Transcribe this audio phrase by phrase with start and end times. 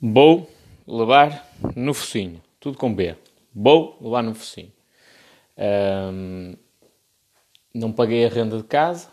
[0.00, 0.48] Vou
[0.86, 2.40] levar no focinho.
[2.60, 3.16] Tudo com B.
[3.54, 4.72] Vou levar no focinho.
[5.58, 6.54] Um,
[7.74, 9.08] não paguei a renda de casa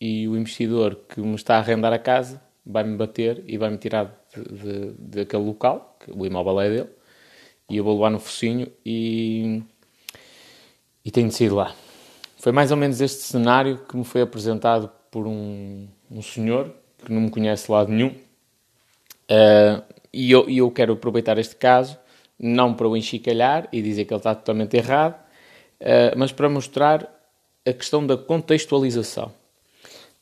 [0.00, 4.18] e o investidor que me está a arrendar a casa vai-me bater e vai-me tirar
[4.34, 6.88] de, de, daquele local, que o imóvel é dele,
[7.68, 9.62] e eu vou levar no focinho e,
[11.04, 11.74] e tenho de sair lá.
[12.38, 16.72] Foi mais ou menos este cenário que me foi apresentado por um, um senhor
[17.04, 18.14] que não me conhece de lado nenhum.
[19.30, 19.82] Uh,
[20.12, 21.98] e eu, eu quero aproveitar este caso,
[22.38, 25.20] não para o enchicalhar e dizer que ele está totalmente errado,
[25.80, 27.08] uh, mas para mostrar
[27.66, 29.32] a questão da contextualização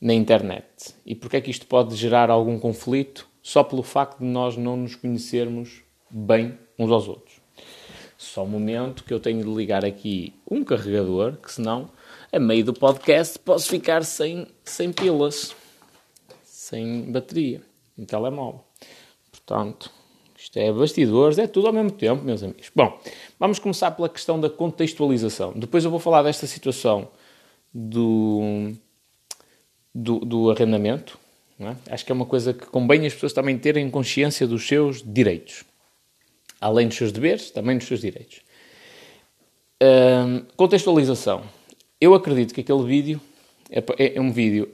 [0.00, 0.94] na internet.
[1.04, 4.76] E porque é que isto pode gerar algum conflito só pelo facto de nós não
[4.76, 7.40] nos conhecermos bem uns aos outros.
[8.18, 11.90] Só um momento que eu tenho de ligar aqui um carregador, que senão,
[12.32, 15.54] a meio do podcast, posso ficar sem, sem pilas,
[16.42, 17.62] sem bateria,
[17.96, 18.65] em telemóvel.
[19.46, 19.92] Portanto,
[20.36, 22.70] isto é bastidores, é tudo ao mesmo tempo, meus amigos.
[22.74, 23.00] Bom,
[23.38, 25.52] vamos começar pela questão da contextualização.
[25.54, 27.08] Depois eu vou falar desta situação
[27.72, 28.72] do,
[29.94, 31.16] do, do arrendamento.
[31.60, 31.74] É?
[31.90, 35.64] Acho que é uma coisa que convém as pessoas também terem consciência dos seus direitos.
[36.60, 38.40] Além dos seus deveres, também dos seus direitos.
[40.56, 41.44] contextualização.
[42.00, 43.20] Eu acredito que aquele vídeo
[43.70, 44.68] é, é, é um vídeo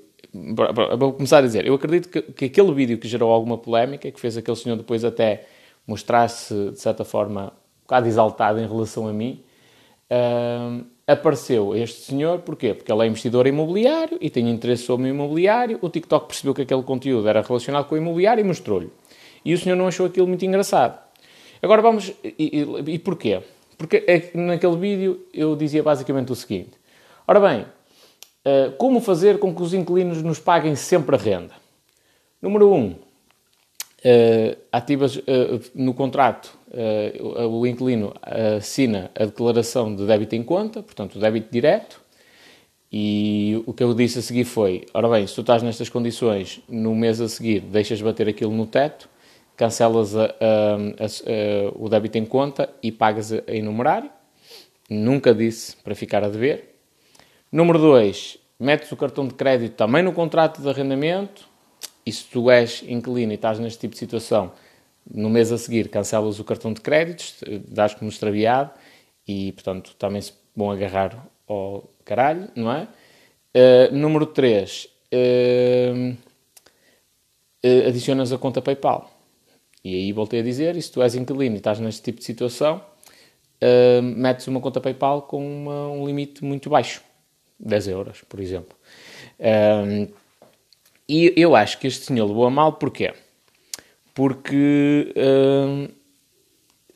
[0.98, 4.18] vou começar a dizer, eu acredito que, que, aquele vídeo que gerou alguma polémica, que
[4.18, 5.44] fez aquele senhor depois até
[5.86, 9.42] mostrar-se, de certa forma, um bocado exaltado em relação a mim,
[10.10, 12.72] uh, apareceu este senhor, porquê?
[12.72, 16.62] Porque ele é investidor imobiliário e tem interesse sobre o imobiliário, o TikTok percebeu que
[16.62, 18.90] aquele conteúdo era relacionado com o imobiliário e mostrou-lhe.
[19.44, 20.98] E o senhor não achou aquilo muito engraçado.
[21.60, 22.12] Agora vamos...
[22.24, 23.40] E, e, e porquê?
[23.76, 26.70] Porque é naquele vídeo eu dizia basicamente o seguinte.
[27.26, 27.66] Ora bem,
[28.78, 31.54] como fazer com que os inquilinos nos paguem sempre a renda?
[32.40, 32.76] Número 1.
[32.76, 35.22] Um, uh, ativas uh,
[35.74, 36.58] no contrato,
[37.50, 42.00] o inquilino assina a declaração de débito em conta, portanto, o débito direto.
[42.90, 46.60] E o que eu disse a seguir foi: ora bem, se tu estás nestas condições,
[46.68, 49.08] no mês a seguir deixas bater aquilo no teto,
[49.56, 54.10] cancelas a, a, a, o débito em conta e pagas em numerário.
[54.90, 56.71] Nunca disse para ficar a dever.
[57.52, 61.46] Número 2, metes o cartão de crédito também no contrato de arrendamento
[62.06, 64.52] e se tu és inquilino e estás neste tipo de situação,
[65.08, 68.70] no mês a seguir cancelas o cartão de créditos, dás como extraviado
[69.28, 72.88] e, portanto, também se vão agarrar ao caralho, não é?
[73.54, 76.16] Uh, número 3, uh,
[77.66, 79.12] uh, adicionas a conta PayPal.
[79.84, 82.24] E aí voltei a dizer, e se tu és inquilino e estás neste tipo de
[82.24, 82.82] situação,
[84.02, 87.02] metes uma conta PayPal com uma, um limite muito baixo.
[87.62, 88.76] 10 euros, por exemplo.
[89.38, 90.08] Um,
[91.08, 93.12] e eu acho que este senhor levou a mal, porquê?
[94.14, 95.88] Porque um,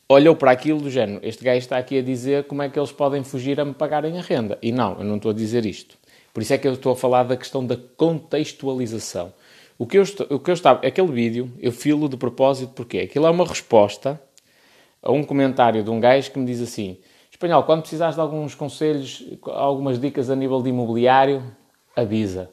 [0.09, 2.93] olhou para aquilo do género, este gajo está aqui a dizer como é que eles
[2.93, 4.59] podem fugir a me pagarem a renda.
[4.63, 5.97] E não, eu não estou a dizer isto.
[6.33, 9.33] Por isso é que eu estou a falar da questão da contextualização.
[9.79, 12.99] O que eu, estou, o que eu estava, aquele vídeo, eu filo de propósito porque
[12.99, 14.21] aquilo é uma resposta
[15.03, 16.99] a um comentário de um gajo que me diz assim:
[17.37, 21.43] Espanhol, quando precisares de alguns conselhos, algumas dicas a nível de imobiliário,
[21.95, 22.51] avisa.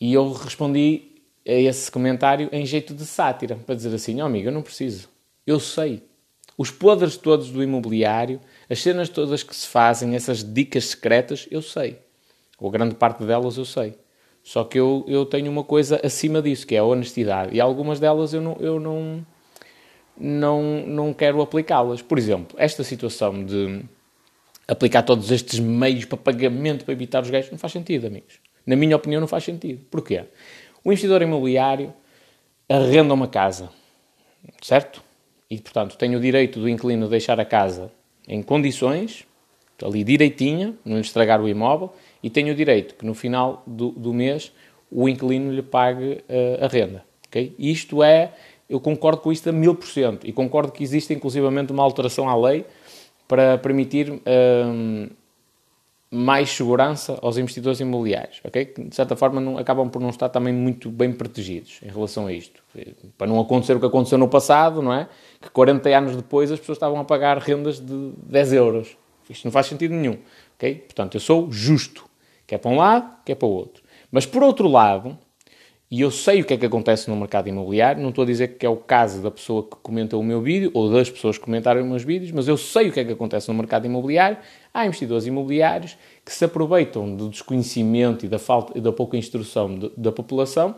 [0.00, 4.48] E eu respondi a esse comentário em jeito de sátira, para dizer assim: oh, amigo,
[4.48, 5.08] eu não preciso.
[5.46, 6.02] Eu sei.
[6.58, 11.62] Os podres todos do imobiliário, as cenas todas que se fazem, essas dicas secretas, eu
[11.62, 12.00] sei.
[12.58, 13.94] Ou grande parte delas eu sei.
[14.42, 17.54] Só que eu, eu tenho uma coisa acima disso, que é a honestidade.
[17.54, 19.24] E algumas delas eu não, eu não,
[20.18, 22.02] não, não quero aplicá-las.
[22.02, 23.82] Por exemplo, esta situação de
[24.66, 28.40] aplicar todos estes meios para pagamento para evitar os gajos não faz sentido, amigos.
[28.66, 29.84] Na minha opinião, não faz sentido.
[29.90, 30.24] Porquê?
[30.84, 31.92] O investidor imobiliário
[32.68, 33.70] arrenda uma casa,
[34.60, 35.02] certo?
[35.50, 37.92] E, portanto, tem o direito do inquilino deixar a casa
[38.26, 39.26] em condições,
[39.82, 41.92] ali direitinha, não lhe estragar o imóvel,
[42.22, 44.52] e tem o direito que no final do, do mês
[44.90, 47.04] o inquilino lhe pague uh, a renda.
[47.28, 47.54] Okay?
[47.58, 48.32] Isto é
[48.72, 52.26] eu concordo com isto a mil por cento e concordo que existe inclusivamente uma alteração
[52.26, 52.64] à lei
[53.28, 55.08] para permitir hum,
[56.10, 58.64] mais segurança aos investidores imobiliários, ok?
[58.64, 62.26] Que, de certa forma não, acabam por não estar também muito bem protegidos em relação
[62.26, 62.62] a isto.
[63.18, 65.06] Para não acontecer o que aconteceu no passado, não é?
[65.38, 68.96] Que 40 anos depois as pessoas estavam a pagar rendas de 10 euros.
[69.28, 70.16] Isto não faz sentido nenhum,
[70.56, 70.76] ok?
[70.76, 72.06] Portanto, eu sou justo,
[72.46, 73.82] quer para um lado, quer para o outro.
[74.10, 75.18] Mas por outro lado,
[75.92, 78.56] e eu sei o que é que acontece no mercado imobiliário, não estou a dizer
[78.56, 81.44] que é o caso da pessoa que comenta o meu vídeo ou das pessoas que
[81.44, 84.38] comentaram os meus vídeos, mas eu sei o que é que acontece no mercado imobiliário.
[84.72, 89.92] Há investidores imobiliários que se aproveitam do desconhecimento e da, falta, da pouca instrução de,
[89.94, 90.76] da população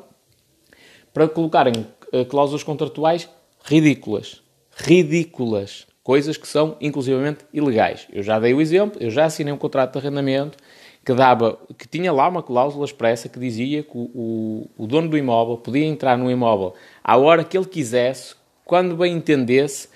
[1.13, 3.29] para colocarem uh, cláusulas contratuais
[3.65, 4.43] ridículas.
[4.77, 5.87] Ridículas.
[6.03, 8.09] Coisas que são inclusivamente ilegais.
[8.13, 10.59] Eu já dei o exemplo, eu já assinei um contrato de arrendamento
[11.05, 15.09] que dava, que tinha lá uma cláusula expressa que dizia que o, o, o dono
[15.09, 18.35] do imóvel podia entrar no imóvel à hora que ele quisesse,
[18.65, 19.89] quando bem entendesse,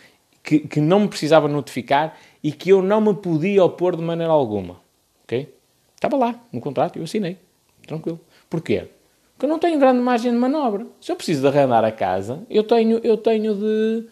[0.42, 4.32] que, que não me precisava notificar e que eu não me podia opor de maneira
[4.32, 4.80] alguma.
[5.24, 5.54] Ok?
[5.94, 7.38] Estava lá no contrato, eu assinei.
[7.86, 8.20] Tranquilo.
[8.48, 8.88] Porquê?
[9.32, 10.86] Porque eu não tenho grande margem de manobra.
[11.00, 14.06] Se eu preciso de arrendar a casa, eu tenho, eu tenho de.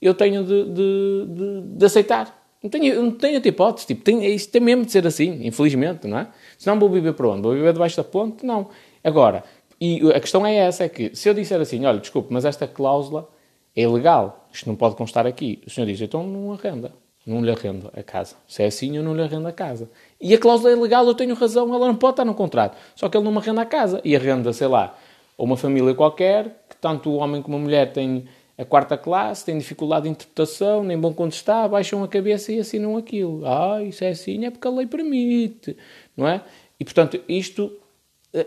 [0.00, 2.41] Eu tenho de, de, de, de aceitar.
[2.62, 3.86] Não tenho, não tenho outra hipótese.
[3.86, 6.28] Tipo, tem, isto tem mesmo de ser assim, infelizmente, não é?
[6.56, 7.42] Se não vou viver para onde?
[7.42, 8.46] Vou viver debaixo da ponte?
[8.46, 8.68] Não.
[9.02, 9.42] Agora,
[9.80, 12.68] e a questão é essa, é que se eu disser assim, olha, desculpe, mas esta
[12.68, 13.28] cláusula
[13.74, 15.60] é ilegal, isto não pode constar aqui.
[15.66, 16.92] O senhor diz, então não arrenda.
[17.26, 18.36] Não lhe arrendo a casa.
[18.48, 19.90] Se é assim, eu não lhe arrendo a casa.
[20.20, 22.76] E a cláusula é ilegal, eu tenho razão, ela não pode estar no contrato.
[22.94, 24.00] Só que ele não me arrenda a casa.
[24.04, 24.96] E arrenda, sei lá,
[25.38, 28.26] a uma família qualquer, que tanto o homem como a mulher têm
[28.62, 32.96] a quarta classe, têm dificuldade de interpretação, nem bom está, baixam a cabeça e assinam
[32.96, 33.44] aquilo.
[33.44, 35.76] Ah, isso é assim, é porque a lei permite,
[36.16, 36.40] não é?
[36.78, 37.72] E, portanto, isto,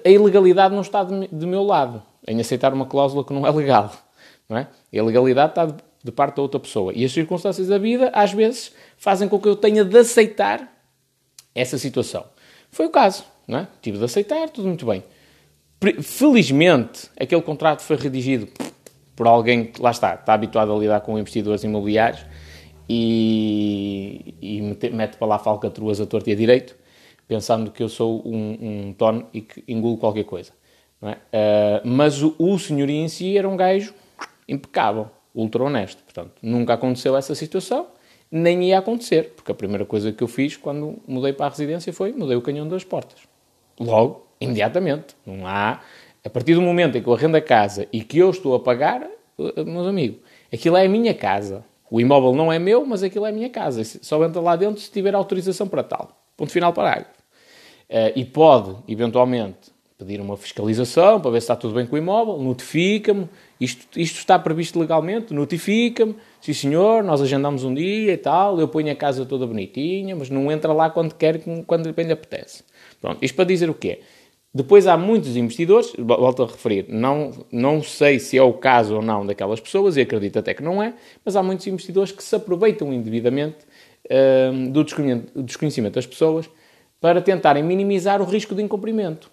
[0.03, 3.51] a ilegalidade não está de, de meu lado, em aceitar uma cláusula que não é
[3.51, 3.91] legal,
[4.47, 4.61] não é?
[4.61, 6.93] A ilegalidade está de, de parte da outra pessoa.
[6.95, 10.71] E as circunstâncias da vida, às vezes, fazem com que eu tenha de aceitar
[11.53, 12.25] essa situação.
[12.71, 13.67] Foi o caso, não é?
[13.81, 15.03] Tive de aceitar, tudo muito bem.
[16.01, 18.47] Felizmente, aquele contrato foi redigido
[19.15, 22.25] por alguém que, lá está, está habituado a lidar com investidores imobiliários
[22.87, 26.75] e, e mete, mete para lá falcatruas a torto e a direito,
[27.27, 28.57] pensando que eu sou um,
[28.89, 30.51] um tono e que engulo qualquer coisa.
[31.01, 31.11] É?
[31.11, 33.93] Uh, mas o, o senhorio em si era um gajo
[34.47, 36.03] impecável, ultra honesto.
[36.03, 37.87] Portanto, nunca aconteceu essa situação,
[38.31, 41.93] nem ia acontecer, porque a primeira coisa que eu fiz quando mudei para a residência
[41.93, 43.19] foi mudei o canhão das portas.
[43.79, 45.15] Logo, imediatamente.
[45.25, 45.81] Não há
[46.25, 48.59] a partir do momento em que eu arrendo a casa e que eu estou a
[48.59, 49.07] pagar,
[49.37, 50.17] eh, meus amigos,
[50.51, 51.63] aquilo é a minha casa.
[51.89, 53.83] O imóvel não é meu, mas aquilo é a minha casa.
[53.83, 56.19] Só entra lá dentro se tiver autorização para tal.
[56.35, 57.11] Ponto final parágrafo.
[57.87, 61.99] Uh, e pode, eventualmente, pedir uma fiscalização para ver se está tudo bem com o
[61.99, 63.29] imóvel, notifica-me,
[63.61, 68.67] isto, isto está previsto legalmente, notifica-me, sim senhor, nós agendamos um dia e tal, eu
[68.67, 72.63] ponho a casa toda bonitinha, mas não entra lá quando quer, quando lhe apetece.
[72.99, 74.01] Pronto, isto para dizer o quê?
[74.55, 79.01] Depois há muitos investidores, volto a referir, não, não sei se é o caso ou
[79.01, 80.93] não daquelas pessoas, e acredito até que não é,
[81.25, 83.57] mas há muitos investidores que se aproveitam indevidamente
[84.05, 84.81] uh, do
[85.43, 86.49] desconhecimento das pessoas
[87.01, 89.29] para tentarem minimizar o risco de incumprimento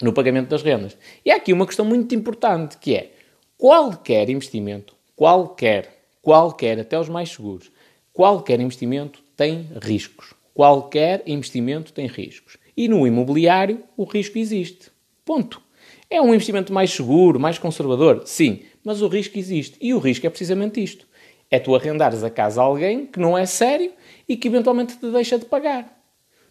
[0.00, 0.96] no pagamento das rendas.
[1.24, 3.10] E há aqui uma questão muito importante que é
[3.58, 7.72] qualquer investimento, qualquer, qualquer, até os mais seguros,
[8.12, 10.34] qualquer investimento tem riscos.
[10.54, 12.59] Qualquer investimento tem riscos.
[12.76, 14.90] E no imobiliário o risco existe.
[15.24, 15.60] Ponto.
[16.08, 18.22] É um investimento mais seguro, mais conservador?
[18.24, 19.76] Sim, mas o risco existe.
[19.80, 21.06] E o risco é precisamente isto.
[21.50, 23.92] É tu arrendares a casa a alguém que não é sério
[24.28, 25.96] e que eventualmente te deixa de pagar.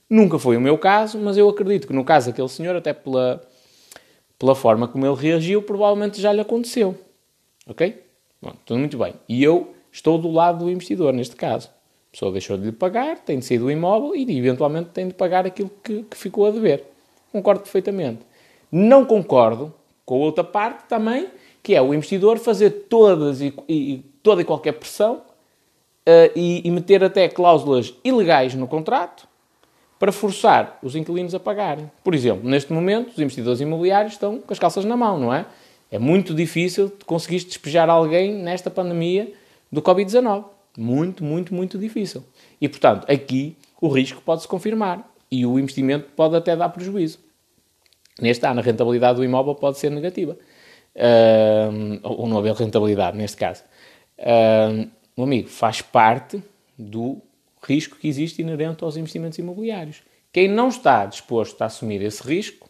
[0.10, 3.42] Nunca foi o meu caso, mas eu acredito que no caso daquele senhor, até pela,
[4.38, 6.98] pela forma como ele reagiu, provavelmente já lhe aconteceu.
[7.68, 8.02] Ok?
[8.42, 9.14] Bom, tudo muito bem.
[9.28, 11.70] E eu estou do lado do investidor, neste caso.
[12.10, 15.14] A pessoa deixou de lhe pagar, tem de sair do imóvel e eventualmente tem de
[15.14, 16.84] pagar aquilo que, que ficou a dever.
[17.32, 18.22] Concordo perfeitamente.
[18.72, 19.74] Não concordo
[20.06, 21.28] com a outra parte também,
[21.62, 26.72] que é o investidor fazer todas e, e toda e qualquer pressão uh, e, e,
[26.72, 29.28] meter até cláusulas ilegais no contrato
[30.00, 31.92] para forçar os inquilinos a pagarem.
[32.04, 35.46] Por exemplo, neste momento, os investidores imobiliários estão com as calças na mão, não é?
[35.92, 39.32] É muito difícil conseguir despejar alguém nesta pandemia
[39.72, 40.46] do Covid-19.
[40.78, 42.24] Muito, muito, muito difícil.
[42.60, 47.20] E, portanto, aqui o risco pode-se confirmar e o investimento pode até dar prejuízo.
[48.20, 50.38] Neste ano, a rentabilidade do imóvel pode ser negativa.
[50.96, 53.64] Uh, ou não haver rentabilidade, neste caso.
[54.18, 56.44] Uh, meu amigo, faz parte
[56.78, 57.22] do
[57.62, 60.02] risco que existe inerente aos investimentos imobiliários.
[60.32, 62.70] Quem não está disposto a assumir esse risco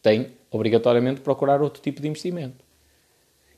[0.00, 2.63] tem obrigatoriamente de procurar outro tipo de investimento.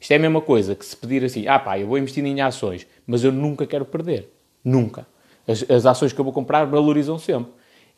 [0.06, 2.40] Isto é a mesma coisa que se pedir assim, ah pá, eu vou investir em
[2.40, 4.32] ações, mas eu nunca quero perder.
[4.64, 5.04] Nunca.
[5.48, 7.52] As, as ações que eu vou comprar valorizam sempre.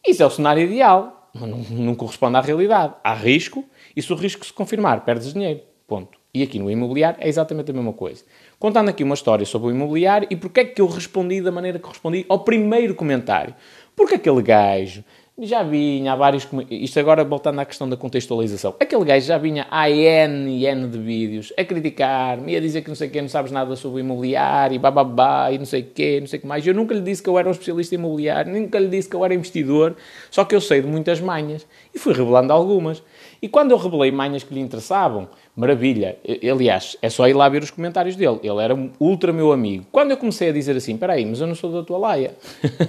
[0.06, 2.94] Isso é o cenário ideal, mas não, não corresponde à realidade.
[3.04, 3.62] Há risco
[3.94, 5.60] e se o risco se confirmar, perdes dinheiro.
[5.86, 6.18] Ponto.
[6.32, 8.24] E aqui no imobiliário é exatamente a mesma coisa.
[8.58, 11.78] Contando aqui uma história sobre o imobiliário e porque é que eu respondi da maneira
[11.78, 13.54] que respondi ao primeiro comentário.
[13.94, 15.04] Porque aquele gajo
[15.46, 16.48] já vinha há vários.
[16.70, 18.74] Isto agora voltando à questão da contextualização.
[18.80, 22.82] Aquele gajo já vinha há N e N de vídeos a criticar-me e a dizer
[22.82, 25.82] que não sei o quê, não sabes nada sobre imobiliário e bababá e não sei
[25.82, 26.66] o quê, não sei o que mais.
[26.66, 29.24] Eu nunca lhe disse que eu era um especialista imobiliário, nunca lhe disse que eu
[29.24, 29.96] era investidor,
[30.30, 33.02] só que eu sei de muitas manhas e fui revelando algumas.
[33.40, 36.18] E quando eu revelei manhas que lhe interessavam, maravilha.
[36.50, 38.40] Aliás, é só ir lá ver os comentários dele.
[38.42, 39.86] Ele era ultra meu amigo.
[39.92, 42.34] Quando eu comecei a dizer assim, espera aí, mas eu não sou da tua laia.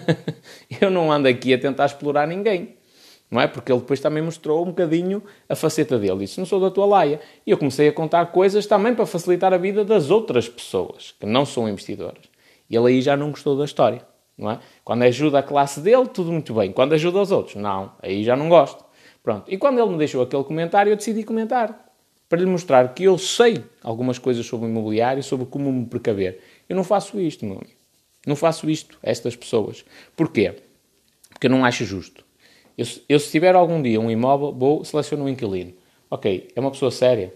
[0.81, 2.75] eu não ando aqui a tentar explorar ninguém.
[3.29, 3.47] Não é?
[3.47, 6.19] Porque ele depois também mostrou um bocadinho a faceta dele.
[6.19, 7.19] Disse, não sou da tua laia.
[7.45, 11.27] E eu comecei a contar coisas também para facilitar a vida das outras pessoas, que
[11.27, 12.23] não são investidoras.
[12.67, 14.01] E ele aí já não gostou da história.
[14.35, 14.59] Não é?
[14.85, 16.71] Quando ajuda a classe dele, tudo muito bem.
[16.71, 17.91] Quando ajuda os outros, não.
[18.01, 18.83] Aí já não gosto.
[19.23, 19.51] Pronto.
[19.51, 21.87] E quando ele me deixou aquele comentário, eu decidi comentar.
[22.27, 26.41] Para lhe mostrar que eu sei algumas coisas sobre o imobiliário, sobre como me precaver.
[26.67, 27.73] Eu não faço isto, meu amigo.
[28.25, 29.83] Não faço isto a estas pessoas.
[30.15, 30.55] Porquê?
[31.29, 32.23] Porque eu não acho justo.
[32.77, 35.73] Eu, eu, se tiver algum dia um imóvel, vou selecionar um inquilino.
[36.09, 37.33] Ok, é uma pessoa séria.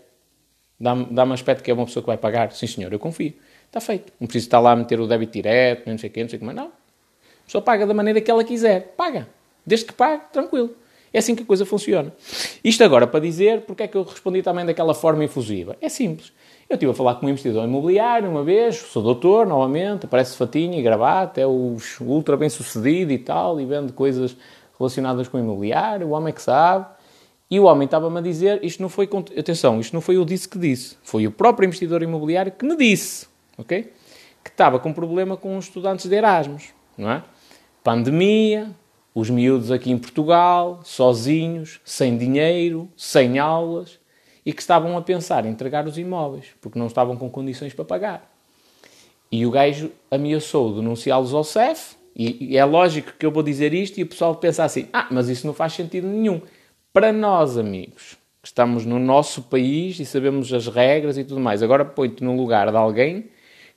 [0.80, 2.52] Dá-me dá aspecto que é uma pessoa que vai pagar.
[2.52, 3.34] Sim, senhor, eu confio.
[3.66, 4.14] Está feito.
[4.20, 6.38] Não preciso estar lá a meter o débito direto, não sei o quê, não sei
[6.38, 6.68] o que, mas não.
[6.68, 8.94] A pessoa paga da maneira que ela quiser.
[8.96, 9.28] Paga.
[9.66, 10.76] Desde que pague, tranquilo.
[11.14, 12.12] É assim que a coisa funciona.
[12.64, 15.78] Isto agora para dizer porque é que eu respondi também daquela forma infusiva.
[15.80, 16.34] É simples.
[16.68, 20.74] Eu estive a falar com um investidor imobiliário uma vez, sou doutor novamente, aparece fatinho
[20.80, 24.36] e gravata, é o ultra bem sucedido e tal, e vende coisas
[24.80, 26.88] relacionadas com o imobiliário, o homem é que sabe.
[27.52, 30.50] E o homem estava-me a dizer, isto não foi, atenção, isto não foi eu disse
[30.50, 33.94] que disse, foi o próprio investidor imobiliário que me disse, ok?
[34.44, 37.24] Que estava com problema com os estudantes de Erasmus, não é?
[37.84, 38.72] Pandemia,
[39.14, 44.00] os miúdos aqui em Portugal, sozinhos, sem dinheiro, sem aulas,
[44.46, 47.86] e que estavam a pensar em entregar os imóveis, porque não estavam com condições para
[47.86, 48.34] pagar.
[49.32, 54.00] E o gajo ameaçou denunciá-los ao CEF, e, é lógico que eu vou dizer isto
[54.00, 56.42] e o pessoal pensa assim: ah, mas isso não faz sentido nenhum.
[56.92, 61.64] Para nós, amigos, que estamos no nosso país e sabemos as regras e tudo mais,
[61.64, 63.30] agora põe-te no lugar de alguém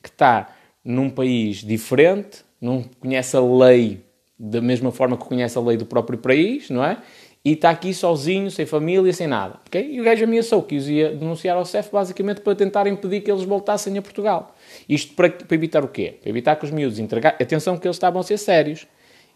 [0.02, 4.04] que está num país diferente, não conhece a lei
[4.38, 6.98] da mesma forma que conhece a lei do próprio país, não é?
[7.44, 9.60] E está aqui sozinho, sem família, sem nada.
[9.68, 9.92] Okay?
[9.92, 13.30] E o gajo ameaçou que os ia denunciar ao CEF basicamente para tentar impedir que
[13.30, 14.54] eles voltassem a Portugal.
[14.88, 16.18] Isto para, para evitar o quê?
[16.20, 17.38] Para evitar que os miúdos entregassem.
[17.40, 18.86] Atenção, que eles estavam a ser sérios.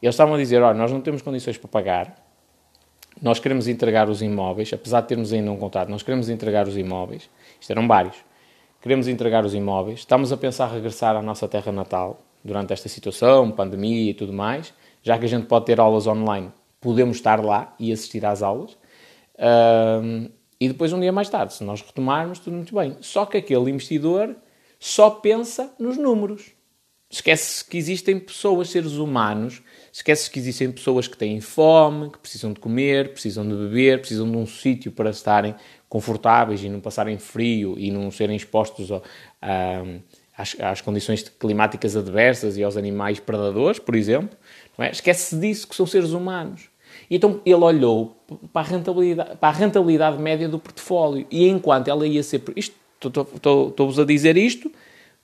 [0.02, 2.16] Eles estavam a dizer: olha, nós não temos condições para pagar,
[3.22, 6.76] nós queremos entregar os imóveis, apesar de termos ainda um contrato, nós queremos entregar os
[6.76, 7.30] imóveis.
[7.60, 8.16] Isto eram vários.
[8.82, 13.50] Queremos entregar os imóveis, estamos a pensar regressar à nossa terra natal durante esta situação,
[13.50, 17.74] pandemia e tudo mais já que a gente pode ter aulas online, podemos estar lá
[17.78, 18.76] e assistir às aulas.
[20.60, 22.96] E depois, um dia mais tarde, se nós retomarmos, tudo muito bem.
[23.00, 24.36] Só que aquele investidor
[24.78, 26.52] só pensa nos números.
[27.12, 32.52] Esquece que existem pessoas, seres humanos, esquece que existem pessoas que têm fome, que precisam
[32.52, 35.56] de comer, precisam de beber, precisam de um sítio para estarem
[35.88, 39.02] confortáveis e não passarem frio e não serem expostos a,
[39.42, 39.82] a,
[40.38, 44.38] às, às, condições climáticas adversas e aos animais predadores, por exemplo.
[44.78, 44.90] É?
[44.90, 46.70] Esquece-se disso, que são seres humanos.
[47.10, 48.16] Então ele olhou
[48.52, 52.42] para a rentabilidade, para a rentabilidade média do portfólio e enquanto ela ia ser.
[52.56, 54.70] Estou-vos a dizer isto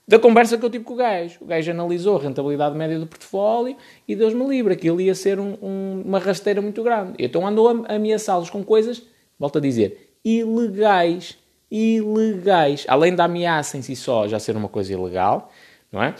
[0.07, 1.37] da conversa que eu tive com o gajo.
[1.41, 3.75] O gajo analisou a rentabilidade média do portfólio
[4.07, 7.13] e Deus-me livre, aquilo ia ser um, um, uma rasteira muito grande.
[7.19, 9.03] Então andou a ameaçá-los com coisas,
[9.37, 11.37] volto a dizer, ilegais.
[11.69, 12.85] Ilegais.
[12.87, 15.51] Além da ameaça em si só já ser uma coisa ilegal,
[15.91, 16.15] não é?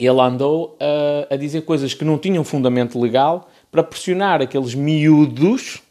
[0.00, 5.82] Ele andou a, a dizer coisas que não tinham fundamento legal para pressionar aqueles miúdos,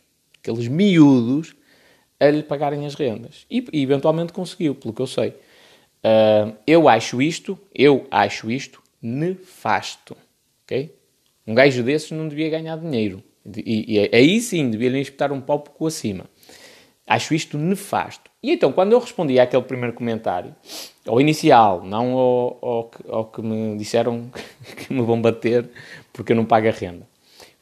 [0.42, 1.56] aqueles miúdos,
[2.20, 3.46] a lhe pagarem as rendas.
[3.50, 5.30] E, e eventualmente conseguiu, pelo que eu sei.
[5.30, 10.16] Uh, eu acho isto, eu acho isto nefasto.
[10.66, 10.94] ok?
[11.48, 13.24] Um gajo desses não devia ganhar dinheiro.
[13.58, 16.26] E, e aí sim devia lhe espetar um pouco acima.
[17.10, 18.30] Acho isto nefasto.
[18.44, 20.56] E então, quando eu respondi àquele primeiro comentário,
[21.08, 24.30] ao inicial, não ao, ao, ao, que me disseram
[24.78, 25.68] que me vão bater
[26.14, 27.08] porque eu não pago a renda.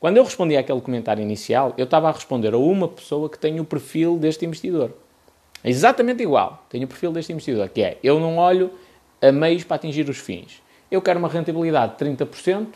[0.01, 3.57] Quando eu respondi àquele comentário inicial, eu estava a responder a uma pessoa que tem
[3.61, 4.93] o perfil deste investidor.
[5.63, 6.65] É exatamente igual.
[6.69, 8.69] Tenho o perfil deste investidor, que é, eu não olho
[9.21, 10.61] a meios para atingir os fins.
[10.91, 12.67] Eu quero uma rentabilidade de 30%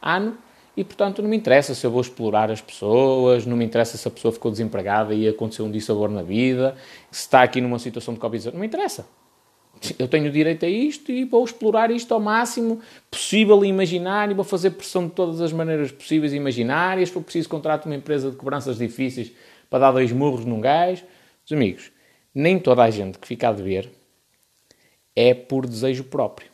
[0.00, 0.38] ano
[0.76, 4.08] e, portanto, não me interessa se eu vou explorar as pessoas, não me interessa se
[4.08, 6.76] a pessoa ficou desempregada e aconteceu um dissabor na vida,
[7.10, 8.50] se está aqui numa situação de Covid.
[8.52, 9.06] Não me interessa.
[9.98, 14.34] Eu tenho direito a isto e vou explorar isto ao máximo possível e imaginar e
[14.34, 17.08] vou fazer pressão de todas as maneiras possíveis e imaginárias.
[17.08, 19.32] Se for preciso, contrato uma empresa de cobranças difíceis
[19.68, 21.04] para dar dois murros num gajo.
[21.44, 21.92] Os amigos,
[22.34, 23.90] nem toda a gente que fica a dever
[25.14, 26.48] é por desejo próprio.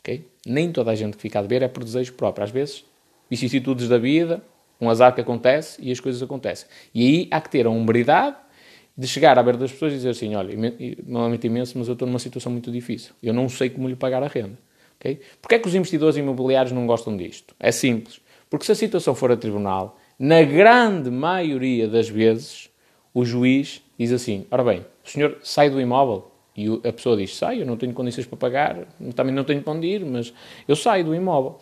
[0.00, 0.26] Okay?
[0.44, 2.44] Nem toda a gente que fica a dever é por desejo próprio.
[2.44, 2.84] Às vezes
[3.28, 4.42] vicissitudes da vida,
[4.80, 6.68] um azar que acontece e as coisas acontecem.
[6.94, 8.36] E aí há que ter a humbridade
[8.96, 10.54] de chegar à beira das pessoas e dizer assim: olha,
[11.06, 13.14] normalmente imenso, mas eu estou numa situação muito difícil.
[13.22, 14.58] Eu não sei como lhe pagar a renda.
[14.98, 15.20] Okay?
[15.42, 17.54] Porquê é que os investidores imobiliários não gostam disto?
[17.60, 18.20] É simples.
[18.48, 22.70] Porque se a situação for a tribunal, na grande maioria das vezes,
[23.12, 26.32] o juiz diz assim: ora bem, o senhor sai do imóvel?
[26.56, 29.74] E a pessoa diz: sai, eu não tenho condições para pagar, também não tenho para
[29.74, 30.32] onde ir, mas
[30.66, 31.58] eu saio do imóvel.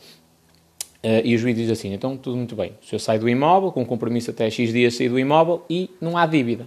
[1.04, 3.70] Uh, e o juiz diz assim: então tudo muito bem, o senhor sai do imóvel,
[3.70, 6.64] com compromisso até X dias sair do imóvel e não há dívida.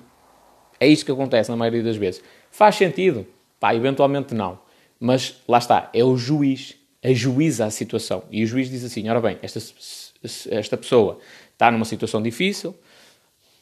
[0.80, 2.22] É isto que acontece na maioria das vezes.
[2.52, 3.26] Faz sentido?
[3.60, 4.60] Pá, eventualmente não.
[5.00, 8.26] Mas lá está, é o juiz, ajuiza a situação.
[8.30, 9.60] E o juiz diz assim: ora bem, esta,
[10.52, 11.18] esta pessoa
[11.54, 12.76] está numa situação difícil,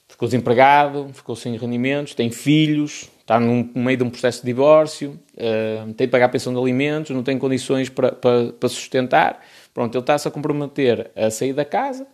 [0.10, 5.17] ficou desempregado, ficou sem rendimentos, tem filhos, está no meio de um processo de divórcio,
[5.36, 9.41] uh, tem de pagar a pensão de alimentos, não tem condições para, para, para sustentar.
[9.75, 12.08] Pronto, ele está-se a comprometer a sair da casa,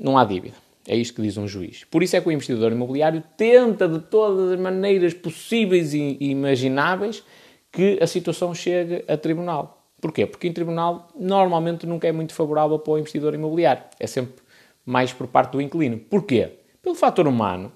[0.00, 0.56] não há dívida.
[0.88, 1.84] É isto que diz um juiz.
[1.84, 7.22] Por isso é que o investidor imobiliário tenta de todas as maneiras possíveis e imagináveis
[7.70, 9.86] que a situação chegue a tribunal.
[10.00, 10.24] Porquê?
[10.24, 13.84] Porque em tribunal normalmente nunca é muito favorável para o investidor imobiliário.
[14.00, 14.42] É sempre
[14.84, 15.98] mais por parte do inquilino.
[15.98, 16.52] Porquê?
[16.82, 17.70] Pelo fator humano.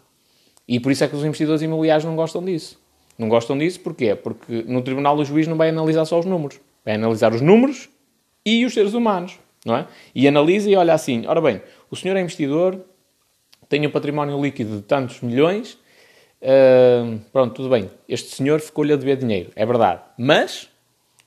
[0.66, 2.80] E por isso é que os investidores imobiliários não gostam disso.
[3.18, 4.14] Não gostam disso porquê?
[4.14, 6.58] Porque no tribunal o juiz não vai analisar só os números.
[6.82, 7.90] Vai analisar os números
[8.56, 9.38] e os seres humanos.
[9.64, 9.86] Não é?
[10.14, 12.80] E analisa e olha assim: ora bem, o senhor é investidor,
[13.68, 15.78] tem um património líquido de tantos milhões.
[16.40, 17.90] Uh, pronto, tudo bem.
[18.08, 20.00] Este senhor ficou-lhe a dever dinheiro, é verdade.
[20.16, 20.68] Mas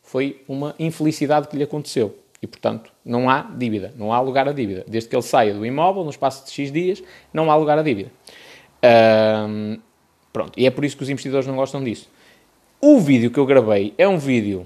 [0.01, 2.17] foi uma infelicidade que lhe aconteceu.
[2.41, 4.83] E, portanto, não há dívida, não há lugar a dívida.
[4.87, 7.83] Desde que ele saia do imóvel, no espaço de X dias, não há lugar a
[7.83, 8.11] dívida.
[8.83, 9.79] Uh,
[10.33, 12.09] pronto, e é por isso que os investidores não gostam disso.
[12.79, 14.65] O vídeo que eu gravei é um vídeo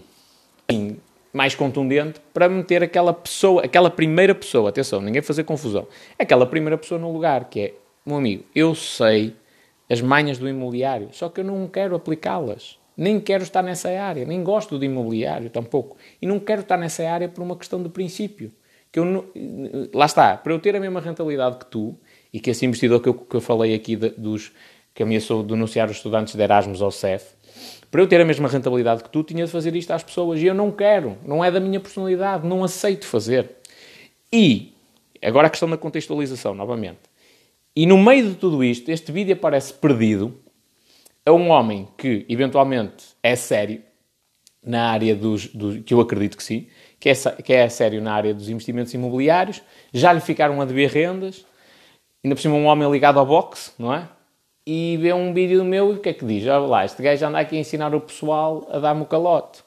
[0.69, 0.97] assim,
[1.35, 5.85] mais contundente para meter aquela pessoa, aquela primeira pessoa, atenção, ninguém fazer confusão,
[6.17, 7.73] aquela primeira pessoa no lugar, que é,
[8.05, 9.35] meu amigo, eu sei
[9.89, 12.79] as manhas do imobiliário, só que eu não quero aplicá-las.
[12.95, 15.97] Nem quero estar nessa área, nem gosto de imobiliário tampouco.
[16.21, 18.53] E não quero estar nessa área por uma questão de princípio.
[18.89, 19.25] Que eu não,
[19.93, 21.99] lá está, para eu ter a mesma rentabilidade que tu,
[22.31, 24.53] e que esse investidor que eu, que eu falei aqui de, dos
[24.93, 27.35] que ameaçou denunciar os estudantes de Erasmus ao CEF,
[27.95, 30.41] para eu ter a mesma rentabilidade que tu, tinha de fazer isto às pessoas.
[30.41, 33.49] E eu não quero, não é da minha personalidade, não aceito fazer.
[34.33, 34.73] E,
[35.23, 36.99] agora a questão da contextualização, novamente.
[37.73, 40.37] E no meio de tudo isto, este vídeo aparece perdido
[41.25, 43.81] a um homem que, eventualmente, é sério
[44.61, 45.49] na área dos,
[45.85, 46.67] que eu acredito que sim,
[46.99, 49.61] que é, que é sério na área dos investimentos imobiliários,
[49.93, 51.45] já lhe ficaram a dever rendas,
[52.21, 54.09] ainda por cima um homem ligado ao boxe, não é?
[54.65, 56.43] E vê um vídeo meu e o que é que diz?
[56.43, 59.63] Olha lá, este gajo anda aqui a ensinar o pessoal a dar-me o calote.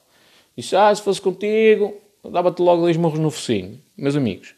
[0.56, 3.80] Diz, ah, se fosse contigo, dava-te logo dois morros no focinho.
[3.96, 4.54] Meus amigos,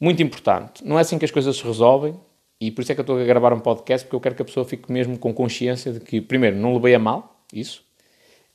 [0.00, 2.14] muito importante, não é assim que as coisas se resolvem
[2.60, 4.42] e por isso é que eu estou a gravar um podcast, porque eu quero que
[4.42, 7.84] a pessoa fique mesmo com consciência de que, primeiro, não levei a mal, isso,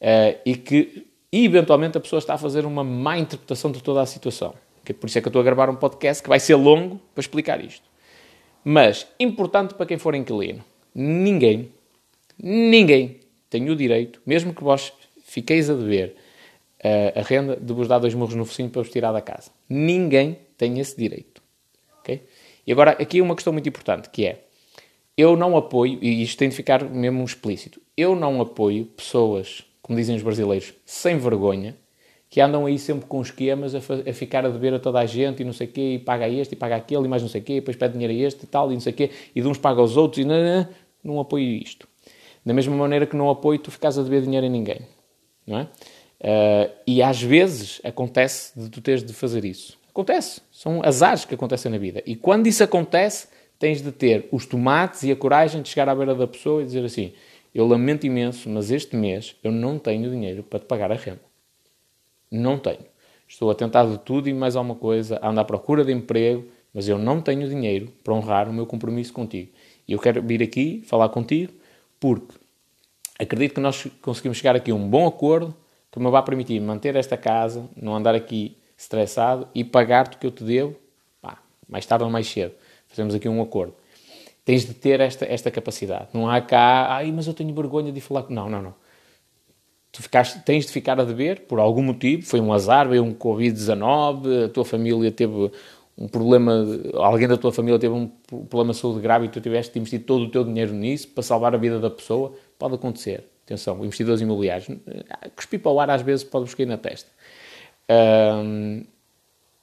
[0.02, 4.06] uh, e que, eventualmente, a pessoa está a fazer uma má interpretação de toda a
[4.06, 4.54] situação.
[4.84, 7.00] Que, por isso é que eu estou a gravar um podcast que vai ser longo
[7.16, 7.88] para explicar isto.
[8.62, 10.64] Mas, importante para quem for inquilino,
[10.94, 11.70] ninguém,
[12.38, 14.92] ninguém tem o direito, mesmo que vós
[15.24, 16.16] fiqueis a dever
[16.84, 19.52] uh, a renda, de vos dar dois murros no focinho para vos tirar da casa.
[19.70, 21.42] Ninguém tem esse direito.
[22.00, 22.24] Okay?
[22.66, 24.44] E agora, aqui uma questão muito importante, que é,
[25.18, 29.98] eu não apoio, e isto tem de ficar mesmo explícito, eu não apoio pessoas, como
[29.98, 31.76] dizem os brasileiros, sem vergonha,
[32.30, 35.42] que andam aí sempre com esquemas a, a, ficar a dever a toda a gente
[35.42, 37.42] e não sei o quê, e paga este e paga aquele e mais não sei
[37.42, 39.12] o quê, e depois pede dinheiro a este e tal e não sei o quê,
[39.36, 40.68] e de uns paga aos outros e não, não,
[41.04, 41.88] não apoio isto.
[42.46, 44.82] Da mesma maneira que não apoio tu ficares a dever dinheiro a ninguém.
[45.46, 45.64] Não é?
[45.64, 49.78] Uh, e às vezes acontece de tu teres de fazer isso.
[49.90, 50.42] Acontece.
[50.52, 52.02] São azares que acontecem na vida.
[52.06, 53.28] E quando isso acontece,
[53.60, 56.66] tens de ter os tomates e a coragem de chegar à beira da pessoa e
[56.66, 57.14] dizer assim:
[57.54, 61.22] Eu lamento imenso, mas este mês eu não tenho dinheiro para te pagar a renda.
[62.32, 62.86] Não tenho.
[63.28, 66.88] Estou a tentar de tudo e mais alguma coisa, ando à procura de emprego, mas
[66.88, 69.52] eu não tenho dinheiro para honrar o meu compromisso contigo.
[69.88, 71.54] E eu quero vir aqui falar contigo
[72.00, 72.36] porque
[73.20, 75.56] acredito que nós conseguimos chegar aqui a um bom acordo
[75.92, 80.26] que me vai permitir manter esta casa, não andar aqui estressado e pagar-te o que
[80.26, 80.76] eu te devo,
[81.22, 82.54] pá, mais tarde ou mais cedo.
[82.88, 83.76] Fazemos aqui um acordo.
[84.44, 86.08] Tens de ter esta, esta capacidade.
[86.14, 88.26] Não há cá, ai, mas eu tenho vergonha de falar.
[88.30, 88.76] Não, não, não.
[89.92, 92.26] Tu ficaste, tens de ficar a dever por algum motivo.
[92.26, 95.52] Foi um azar, veio um Covid-19, a tua família teve
[95.98, 98.08] um problema, alguém da tua família teve um
[98.50, 101.22] problema de saúde grave e tu tiveste de investir todo o teu dinheiro nisso para
[101.22, 103.30] salvar a vida da pessoa, pode acontecer.
[103.46, 104.68] Atenção, investidores imobiliários.
[105.36, 107.10] Cuspir para o ar às vezes pode-vos cair na testa.
[107.90, 108.84] Um,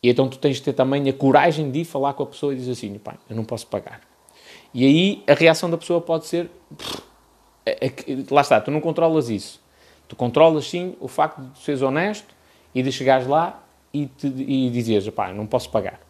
[0.02, 2.52] e então tu tens de ter também a coragem de ir falar com a pessoa
[2.52, 4.00] e dizer assim, pai, eu não posso pagar.
[4.72, 6.48] E aí a reação da pessoa pode ser,
[7.66, 7.92] é, é,
[8.30, 9.60] lá está, tu não controlas isso.
[10.06, 12.34] Tu controlas sim o facto de seres honesto
[12.72, 16.09] e de chegares lá e, te, e dizeres, pá, não posso pagar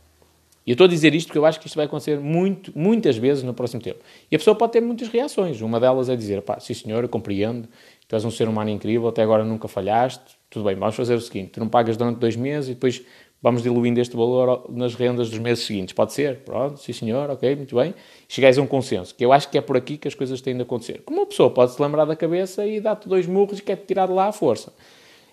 [0.67, 3.17] E eu estou a dizer isto porque eu acho que isto vai acontecer muito, muitas
[3.17, 4.01] vezes no próximo tempo.
[4.31, 5.61] E a pessoa pode ter muitas reações.
[5.61, 7.69] Uma delas é dizer, pá, sim senhor, eu compreendo,
[8.07, 11.21] tu és um ser humano incrível, até agora nunca falhaste, tudo bem, vamos fazer o
[11.21, 13.03] seguinte, tu não pagas durante dois meses e depois
[13.43, 15.95] vamos diluindo este valor nas rendas dos meses seguintes.
[15.95, 16.41] Pode ser?
[16.41, 17.95] Pronto, sim senhor, ok, muito bem.
[18.29, 20.55] Chegáis a um consenso, que eu acho que é por aqui que as coisas têm
[20.55, 21.03] de acontecer.
[21.05, 24.07] Como uma pessoa pode se lembrar da cabeça e dá-te dois murros e quer-te tirar
[24.07, 24.73] de lá à força.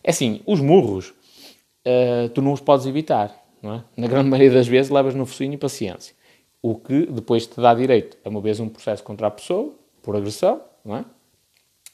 [0.03, 3.83] É assim, os murros, uh, tu não os podes evitar, é?
[3.95, 6.15] Na grande maioria das vezes levas no focinho e paciência.
[6.61, 10.15] O que depois te dá direito a uma vez um processo contra a pessoa, por
[10.15, 11.05] agressão, não é?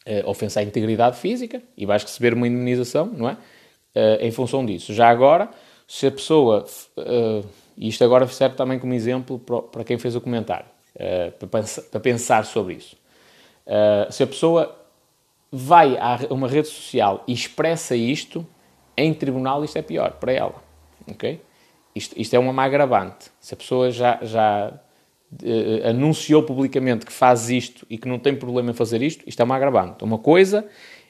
[0.05, 3.33] Uh, ofensa à integridade física, e vais receber uma indemnização, não é?
[3.33, 4.93] Uh, em função disso.
[4.93, 5.49] Já agora,
[5.87, 6.65] se a pessoa,
[6.97, 10.65] uh, e isto agora serve também como exemplo para quem fez o comentário,
[11.39, 12.95] para, pensar, para, pensar, sobre isso.
[14.11, 14.75] Se a pessoa
[15.51, 18.45] vai a uma rede social e expressa isto,
[18.95, 20.63] em tribunal isto é pior para ela.
[21.09, 21.41] ok?
[21.95, 23.31] Isto, isto é uma agravante.
[23.39, 24.73] Se a pessoa já, já
[25.89, 29.43] anunciou publicamente que faz isto e que não tem problema em fazer isto, isto é
[29.43, 30.03] uma agravante.
[30.03, 30.65] Uma coisa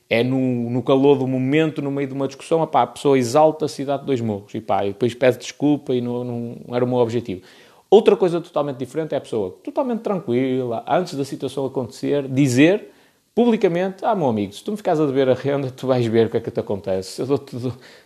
[0.09, 3.81] é no, no calor do momento, no meio de uma discussão, opá, a pessoa exalta-se
[3.81, 6.87] e dá-te dois morros, e, pá, e depois pede desculpa e não, não, era o
[6.87, 7.41] meu objetivo.
[7.89, 12.92] Outra coisa totalmente diferente é a pessoa totalmente tranquila, antes da situação acontecer, dizer
[13.35, 16.27] publicamente, ah, meu amigo, se tu me ficares a dever a renda, tu vais ver
[16.27, 17.21] o que é que te acontece.
[17.21, 17.55] Eu dou-te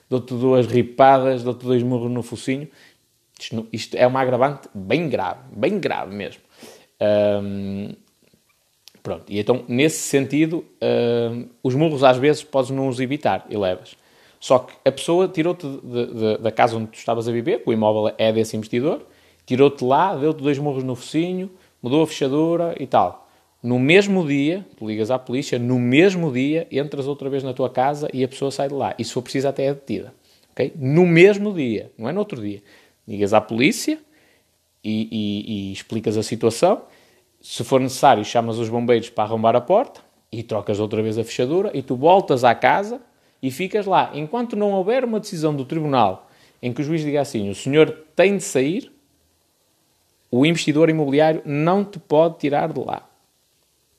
[0.09, 2.67] dou duas ripadas, dou-te dois morros no focinho.
[3.39, 6.41] Isto, isto, é uma agravante bem grave, bem grave mesmo.
[7.01, 7.89] Um,
[9.07, 13.55] Pronto, e então, nesse sentido, uh, os murros às vezes podes não os evitar e
[13.55, 13.95] levas.
[14.37, 15.65] Só que a pessoa tirou-te
[16.41, 19.01] da casa onde tu estavas a viver, o imóvel é desse investidor,
[19.45, 21.49] tirou-te lá, deu-te dois murros no focinho,
[21.81, 23.26] mudou a fechadura e tal.
[23.61, 27.69] No mesmo dia, tu ligas à polícia, no mesmo dia entras outra vez na tua
[27.69, 28.93] casa e a pessoa sai de lá.
[28.97, 30.13] E se for preciso até é detida.
[30.51, 30.73] Okay?
[30.75, 32.61] No mesmo dia, não é no outro dia.
[33.07, 33.99] Ligas à polícia
[34.83, 36.83] e, e, e explicas a situação
[37.41, 41.23] se for necessário, chamas os bombeiros para arrombar a porta e trocas outra vez a
[41.23, 42.99] fechadura e tu voltas à casa
[43.41, 44.11] e ficas lá.
[44.13, 46.29] Enquanto não houver uma decisão do tribunal
[46.61, 48.91] em que o juiz diga assim: o senhor tem de sair,
[50.31, 53.06] o investidor imobiliário não te pode tirar de lá.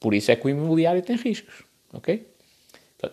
[0.00, 2.26] Por isso é que o imobiliário tem riscos, ok?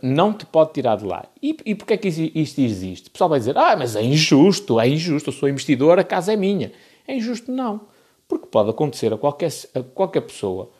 [0.01, 1.25] Não te pode tirar de lá.
[1.41, 3.09] E, e porquê é que isto existe?
[3.09, 6.33] O pessoal vai dizer, ah, mas é injusto, é injusto, eu sou investidor, a casa
[6.33, 6.71] é minha.
[7.07, 7.81] É injusto, não.
[8.27, 10.71] Porque pode acontecer a qualquer, a qualquer pessoa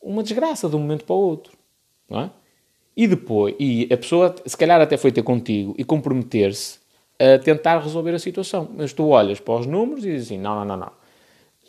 [0.00, 1.52] uma desgraça de um momento para o outro.
[2.08, 2.30] Não é?
[2.96, 6.78] E depois, e a pessoa se calhar até foi ter contigo e comprometer-se
[7.18, 8.68] a tentar resolver a situação.
[8.76, 10.92] Mas tu olhas para os números e dizes assim: não, não, não, não.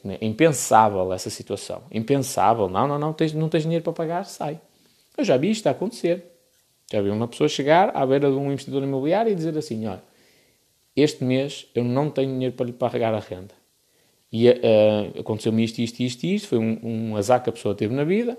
[0.06, 1.84] É impensável essa situação.
[1.92, 2.70] Impensável.
[2.70, 3.14] Não, não, não.
[3.14, 4.60] Tens, não tens dinheiro para pagar, sai.
[5.18, 6.24] Eu já vi isto a acontecer.
[6.92, 10.02] Já vi uma pessoa chegar à beira de um investidor imobiliário e dizer assim: olha,
[10.96, 13.54] este mês eu não tenho dinheiro para lhe pagar a renda.
[14.32, 16.48] E uh, aconteceu-me isto, isto, isto, isto.
[16.48, 18.38] Foi um, um azar que a pessoa teve na vida.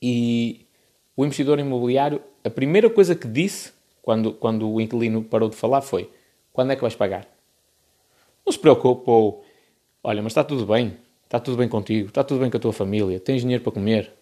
[0.00, 0.66] E
[1.16, 5.80] o investidor imobiliário, a primeira coisa que disse, quando, quando o inquilino parou de falar,
[5.80, 6.10] foi:
[6.52, 7.26] Quando é que vais pagar?
[8.44, 9.43] Não se preocupou.
[10.04, 10.96] Olha, mas está tudo bem.
[11.24, 12.08] Está tudo bem contigo.
[12.08, 13.18] Está tudo bem com a tua família.
[13.18, 14.12] Tens dinheiro para comer.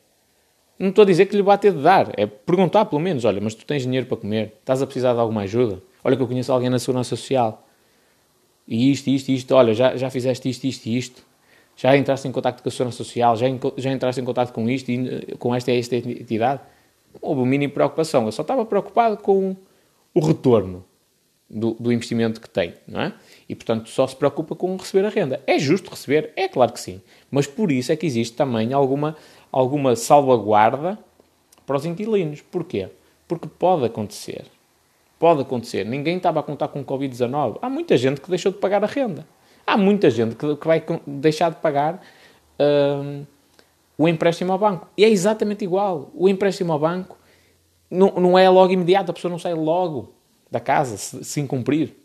[0.78, 2.12] Não estou a dizer que lhe vai ter de dar.
[2.16, 4.54] É perguntar, pelo menos: Olha, mas tu tens dinheiro para comer?
[4.60, 5.82] Estás a precisar de alguma ajuda?
[6.02, 7.66] Olha que eu conheço alguém na Segurança Social
[8.66, 11.22] e isto, isto, isto, olha, já, já fizeste isto, isto e isto,
[11.76, 14.90] já entraste em contato com a Segurança Social, já, já entraste em contato com isto,
[14.90, 16.60] e, com esta e esta entidade.
[17.20, 19.56] Houve um mínimo preocupação, eu só estava preocupado com
[20.14, 20.84] o retorno
[21.50, 23.12] do, do, investimento que tem, não é?
[23.52, 25.42] E, portanto, só se preocupa com receber a renda.
[25.46, 26.32] É justo receber?
[26.36, 27.02] É claro que sim.
[27.30, 29.14] Mas por isso é que existe também alguma,
[29.52, 30.98] alguma salvaguarda
[31.66, 32.40] para os inquilinos.
[32.40, 32.88] Porquê?
[33.28, 34.46] Porque pode acontecer
[35.18, 35.84] Pode acontecer.
[35.84, 37.58] Ninguém estava a contar com Covid-19.
[37.60, 39.26] Há muita gente que deixou de pagar a renda.
[39.66, 42.02] Há muita gente que, vai deixar de pagar
[42.58, 43.26] uh,
[43.98, 44.88] o empréstimo ao banco.
[44.96, 46.10] E é exatamente igual.
[46.14, 47.18] O empréstimo ao banco
[47.90, 49.10] não, não é logo imediato.
[49.10, 50.14] A pessoa não sai logo
[50.50, 52.01] da casa se, se incumprir.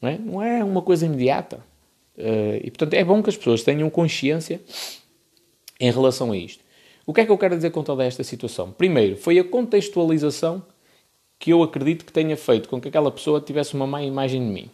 [0.00, 0.18] Não é?
[0.18, 1.60] não é uma coisa imediata.
[2.16, 4.60] Uh, e, portanto, é bom que as pessoas tenham consciência
[5.78, 6.64] em relação a isto.
[7.04, 8.72] O que é que eu quero dizer com toda esta situação?
[8.72, 10.62] Primeiro, foi a contextualização
[11.38, 14.52] que eu acredito que tenha feito com que aquela pessoa tivesse uma má imagem de
[14.52, 14.70] mim.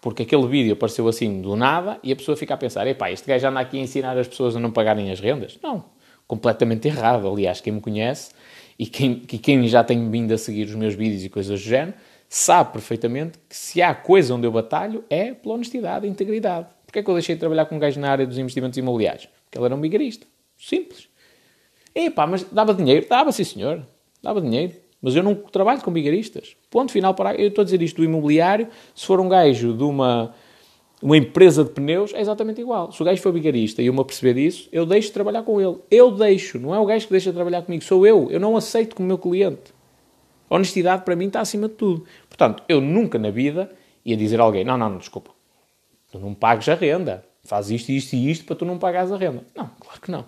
[0.00, 3.26] Porque aquele vídeo apareceu assim do nada e a pessoa fica a pensar: epá, este
[3.26, 5.58] gajo anda aqui a ensinar as pessoas a não pagarem as rendas?
[5.62, 5.84] Não,
[6.26, 7.26] completamente errado.
[7.26, 8.30] Aliás, quem me conhece
[8.78, 11.94] e quem, quem já tem vindo a seguir os meus vídeos e coisas do género
[12.28, 16.68] sabe perfeitamente que se há coisa onde eu batalho é pela honestidade integridade.
[16.84, 19.28] Porquê é que eu deixei de trabalhar com um gajo na área dos investimentos imobiliários?
[19.44, 20.26] Porque ele era um bigarista.
[20.58, 21.08] Simples.
[21.94, 23.06] Epá, mas dava dinheiro?
[23.08, 23.86] Dava, sim senhor.
[24.22, 24.74] Dava dinheiro.
[25.00, 26.56] Mas eu não trabalho com bigaristas.
[26.70, 27.34] Ponto final para.
[27.34, 28.68] Eu estou a dizer isto do imobiliário.
[28.94, 30.34] Se for um gajo de uma,
[31.00, 32.90] uma empresa de pneus é exatamente igual.
[32.90, 35.60] Se o gajo for vigarista e eu me aperceber disso, eu deixo de trabalhar com
[35.60, 35.76] ele.
[35.90, 38.28] Eu deixo, não é o gajo que deixa de trabalhar comigo, sou eu.
[38.30, 39.77] Eu não aceito como meu cliente.
[40.50, 42.04] Honestidade para mim está acima de tudo.
[42.28, 43.70] Portanto, eu nunca na vida
[44.04, 45.30] ia dizer a alguém: não, não, não, desculpa,
[46.10, 49.16] tu não pagues a renda, faz isto, isto e isto para tu não pagares a
[49.16, 49.44] renda.
[49.54, 50.24] Não, claro que não.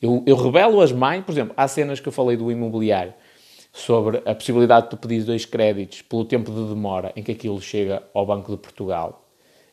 [0.00, 3.12] Eu, eu revelo as mães, por exemplo, há cenas que eu falei do imobiliário
[3.72, 7.60] sobre a possibilidade de tu pedir dois créditos pelo tempo de demora em que aquilo
[7.60, 9.28] chega ao Banco de Portugal,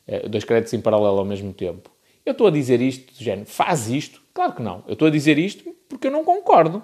[0.05, 1.89] eh, dois créditos em paralelo ao mesmo tempo.
[2.25, 4.21] Eu estou a dizer isto, do género, faz isto?
[4.33, 4.83] Claro que não.
[4.85, 6.83] Eu estou a dizer isto porque eu não concordo.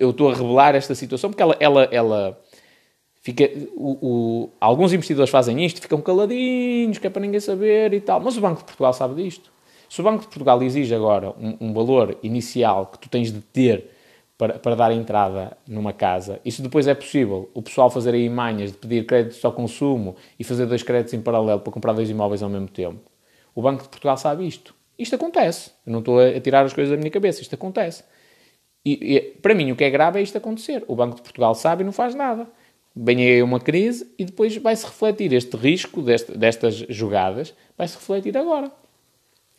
[0.00, 2.40] Eu estou a revelar esta situação porque ela, ela, ela
[3.20, 3.48] fica.
[3.76, 8.18] O, o, alguns investidores fazem isto, ficam caladinhos, que é para ninguém saber e tal.
[8.20, 9.52] Mas o Banco de Portugal sabe disto.
[9.88, 13.40] Se o Banco de Portugal exige agora um, um valor inicial que tu tens de
[13.40, 13.90] ter
[14.40, 16.40] para, para dar entrada numa casa.
[16.42, 20.44] Isso depois é possível o pessoal fazer aí manhas de pedir créditos ao consumo e
[20.44, 23.00] fazer dois créditos em paralelo para comprar dois imóveis ao mesmo tempo.
[23.54, 24.74] O Banco de Portugal sabe isto.
[24.98, 25.72] Isto acontece.
[25.86, 27.42] Eu não estou a tirar as coisas da minha cabeça.
[27.42, 28.02] Isto acontece.
[28.84, 30.84] E, e, para mim, o que é grave é isto acontecer.
[30.88, 32.46] O Banco de Portugal sabe e não faz nada.
[32.94, 38.36] Vem aí uma crise e depois vai-se refletir este risco deste, destas jogadas, vai-se refletir
[38.36, 38.70] agora.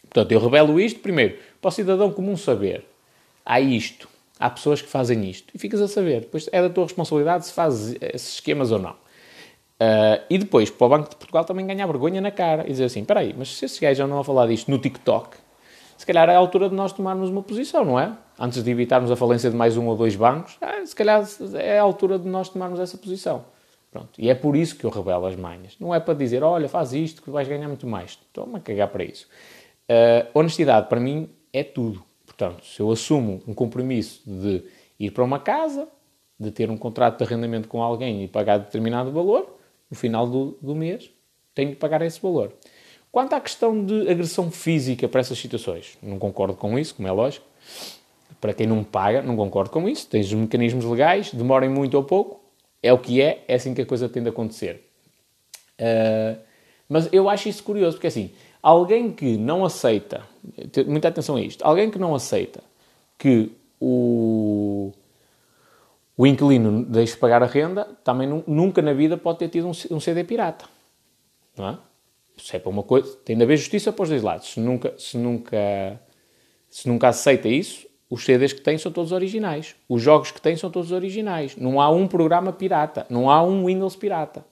[0.04, 2.84] Portanto, eu revelo isto, primeiro, para o cidadão comum saber.
[3.46, 4.10] Há isto.
[4.38, 5.52] Há pessoas que fazem isto.
[5.54, 6.22] E ficas a saber.
[6.22, 8.92] Depois é da tua responsabilidade se fazes esses esquemas ou não.
[8.92, 12.86] Uh, e depois, para o Banco de Portugal também ganhar vergonha na cara e dizer
[12.86, 15.38] assim: espera aí, mas se esses gajos não a falar disto no TikTok,
[16.02, 18.12] se calhar é a altura de nós tomarmos uma posição, não é?
[18.40, 21.78] Antes de evitarmos a falência de mais um ou dois bancos, ah, se calhar é
[21.78, 23.46] a altura de nós tomarmos essa posição.
[23.92, 24.10] Pronto.
[24.18, 25.76] E é por isso que eu revelo as manhas.
[25.80, 28.18] Não é para dizer, olha, faz isto que vais ganhar muito mais.
[28.34, 29.28] Toma a cagar para isso.
[29.84, 32.04] Uh, honestidade, para mim, é tudo.
[32.26, 34.64] Portanto, se eu assumo um compromisso de
[35.00, 35.88] ir para uma casa,
[36.40, 39.56] de ter um contrato de arrendamento com alguém e pagar determinado valor,
[39.88, 41.12] no final do, do mês
[41.54, 42.52] tenho que pagar esse valor.
[43.12, 47.12] Quanto à questão de agressão física para essas situações, não concordo com isso, como é
[47.12, 47.46] lógico.
[48.40, 50.08] Para quem não paga, não concordo com isso.
[50.08, 52.42] Tens os mecanismos legais, demorem muito ou pouco,
[52.82, 54.88] é o que é, é assim que a coisa tende a acontecer.
[55.80, 56.40] Uh,
[56.88, 60.24] mas eu acho isso curioso, porque assim, Alguém que não aceita,
[60.86, 62.64] muita atenção a isto, alguém que não aceita
[63.18, 64.92] que o,
[66.16, 70.00] o inquilino deixe pagar a renda, também nunca na vida pode ter tido um, um
[70.00, 70.66] CD pirata.
[71.58, 71.78] Não é?
[72.42, 74.52] Se é para uma coisa, tem de haver justiça para os dois lados.
[74.52, 76.02] Se nunca, se nunca,
[76.70, 79.76] se nunca aceita isso, os CDs que tem são todos originais.
[79.88, 81.56] Os jogos que tem são todos originais.
[81.56, 83.06] Não há um programa pirata.
[83.10, 84.44] Não há um Windows pirata.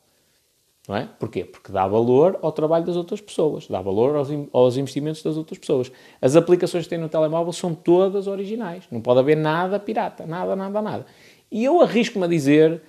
[0.89, 1.07] Não é?
[1.19, 1.45] Porquê?
[1.45, 5.59] Porque dá valor ao trabalho das outras pessoas, dá valor aos, aos investimentos das outras
[5.59, 5.91] pessoas.
[6.19, 10.55] As aplicações que tem no telemóvel são todas originais, não pode haver nada pirata, nada,
[10.55, 11.05] nada, nada.
[11.51, 12.81] E eu arrisco-me a dizer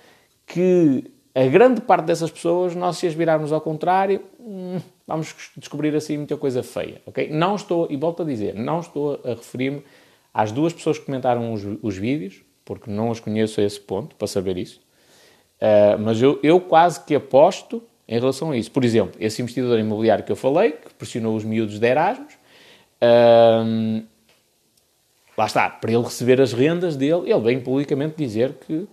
[0.47, 5.95] que a grande parte dessas pessoas, nós se as virarmos ao contrário, hum, vamos descobrir
[5.95, 7.29] assim muita coisa feia, ok?
[7.29, 9.81] Não estou, e volto a dizer, não estou a referir-me
[10.33, 14.15] às duas pessoas que comentaram os, os vídeos, porque não as conheço a esse ponto,
[14.15, 14.81] para saber isso.
[15.61, 18.71] Uh, mas eu, eu quase que aposto em relação a isso.
[18.71, 22.33] Por exemplo, esse investidor imobiliário que eu falei, que pressionou os miúdos de Erasmus,
[23.65, 24.03] hum,
[25.37, 28.85] lá está, para ele receber as rendas dele, ele vem publicamente dizer que,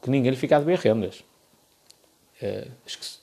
[0.00, 1.24] que ninguém lhe fica a dever rendas.
[2.40, 2.66] Que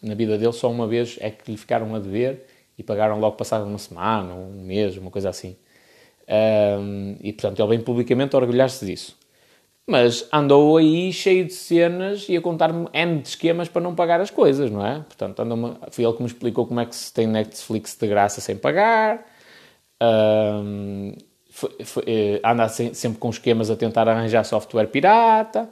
[0.02, 2.46] na vida dele só uma vez é que lhe ficaram a dever
[2.78, 5.56] e pagaram logo passado uma semana, um mês, uma coisa assim.
[7.22, 9.18] E portanto ele vem publicamente a orgulhar-se disso
[9.90, 14.20] mas andou aí cheio de cenas e a contar-me N de esquemas para não pagar
[14.20, 15.00] as coisas, não é?
[15.00, 18.42] Portanto, andou foi ele que me explicou como é que se tem Netflix de graça
[18.42, 19.26] sem pagar,
[20.04, 21.14] um,
[21.50, 25.70] foi, foi, eh, anda sempre com esquemas a tentar arranjar software pirata.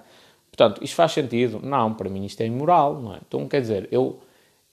[0.55, 1.59] Portanto, isto faz sentido?
[1.61, 3.19] Não, para mim isto é imoral, não é?
[3.27, 4.19] Então, quer dizer, eu,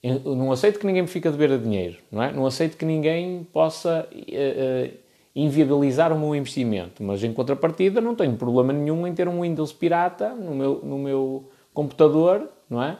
[0.01, 2.31] eu não aceito que ninguém me fique a dever a dinheiro, não é?
[2.31, 4.07] Não aceito que ninguém possa...
[4.13, 5.03] Uh, uh,
[5.35, 9.73] inviabilizar o meu investimento, mas em contrapartida não tenho problema nenhum em ter um Windows
[9.73, 12.97] pirata no meu, no meu computador, não é?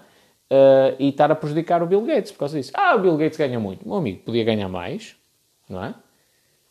[0.52, 2.72] Uh, e estar a prejudicar o Bill Gates por causa disso.
[2.74, 3.88] Ah, o Bill Gates ganha muito.
[3.88, 5.15] Meu amigo, podia ganhar mais,
[5.69, 5.93] não é?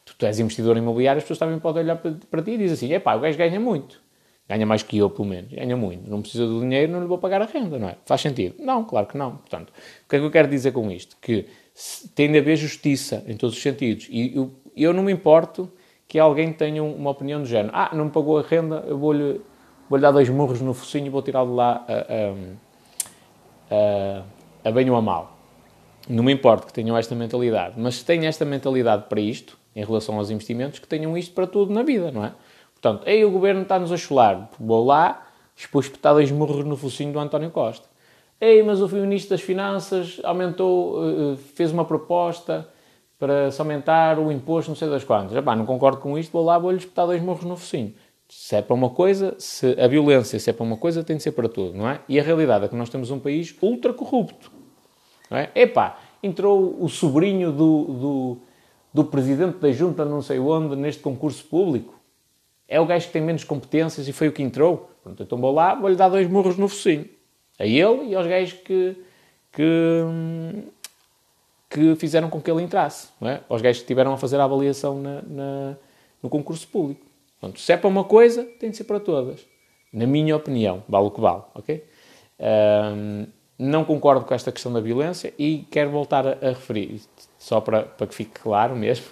[0.04, 2.74] Tu, tu és investidor imobiliário, as pessoas também podem olhar para, para ti e dizer
[2.74, 4.00] assim: é pá, o gajo ganha muito.
[4.48, 5.50] Ganha mais que eu, pelo menos.
[5.52, 6.10] Ganha muito.
[6.10, 7.96] Não precisa do dinheiro, não lhe vou pagar a renda, não é?
[8.04, 8.56] Faz sentido?
[8.58, 9.36] Não, claro que não.
[9.36, 11.16] Portanto, o que é que eu quero dizer com isto?
[11.20, 11.46] Que
[12.14, 14.08] tem de haver justiça em todos os sentidos.
[14.10, 15.70] E eu, eu não me importo
[16.06, 17.70] que alguém tenha uma opinião do género.
[17.72, 19.40] Ah, não me pagou a renda, eu vou-lhe
[19.88, 21.92] vou dar dois murros no focinho e vou tirá-lo de lá a,
[23.74, 24.24] a,
[24.64, 25.36] a, a bem ou a mal.
[26.08, 29.84] Não me importa que tenham esta mentalidade, mas se têm esta mentalidade para isto, em
[29.84, 32.32] relação aos investimentos, que tenham isto para tudo na vida, não é?
[32.82, 35.24] Portanto, ei, o governo está-nos a chular, vou lá,
[35.56, 37.86] expus espetar dois murros no focinho do António Costa.
[38.40, 42.68] Ei, mas o Ministro das Finanças aumentou, eh, eh, fez uma proposta
[43.20, 45.36] para se aumentar o imposto, não sei das quantas.
[45.36, 47.94] Epá, não concordo com isto, vou lá, vou-lhe espetar dois morros no focinho.
[48.28, 51.22] Se é para uma coisa, se a violência, se é para uma coisa, tem de
[51.22, 52.00] ser para tudo, não é?
[52.08, 54.50] E a realidade é que nós temos um país ultra corrupto.
[55.30, 55.52] Não é?
[55.54, 58.38] Epá, entrou o sobrinho do, do,
[58.92, 62.01] do presidente da junta não sei onde neste concurso público.
[62.68, 64.90] É o gajo que tem menos competências e foi o que entrou.
[65.02, 67.08] Pronto, então vou lá, vou-lhe dar dois morros no focinho.
[67.58, 68.96] A ele e aos gajos que,
[69.52, 70.04] que,
[71.68, 73.08] que fizeram com que ele entrasse.
[73.20, 73.40] Não é?
[73.48, 75.76] Aos gajos que tiveram a fazer a avaliação na, na,
[76.22, 77.04] no concurso público.
[77.40, 79.44] Pronto, se é para uma coisa, tem de ser para todas.
[79.92, 81.84] Na minha opinião, vale o que vale, ok?
[82.38, 83.26] Um,
[83.58, 87.00] não concordo com esta questão da violência e quero voltar a, a referir,
[87.38, 89.06] só para, para que fique claro mesmo,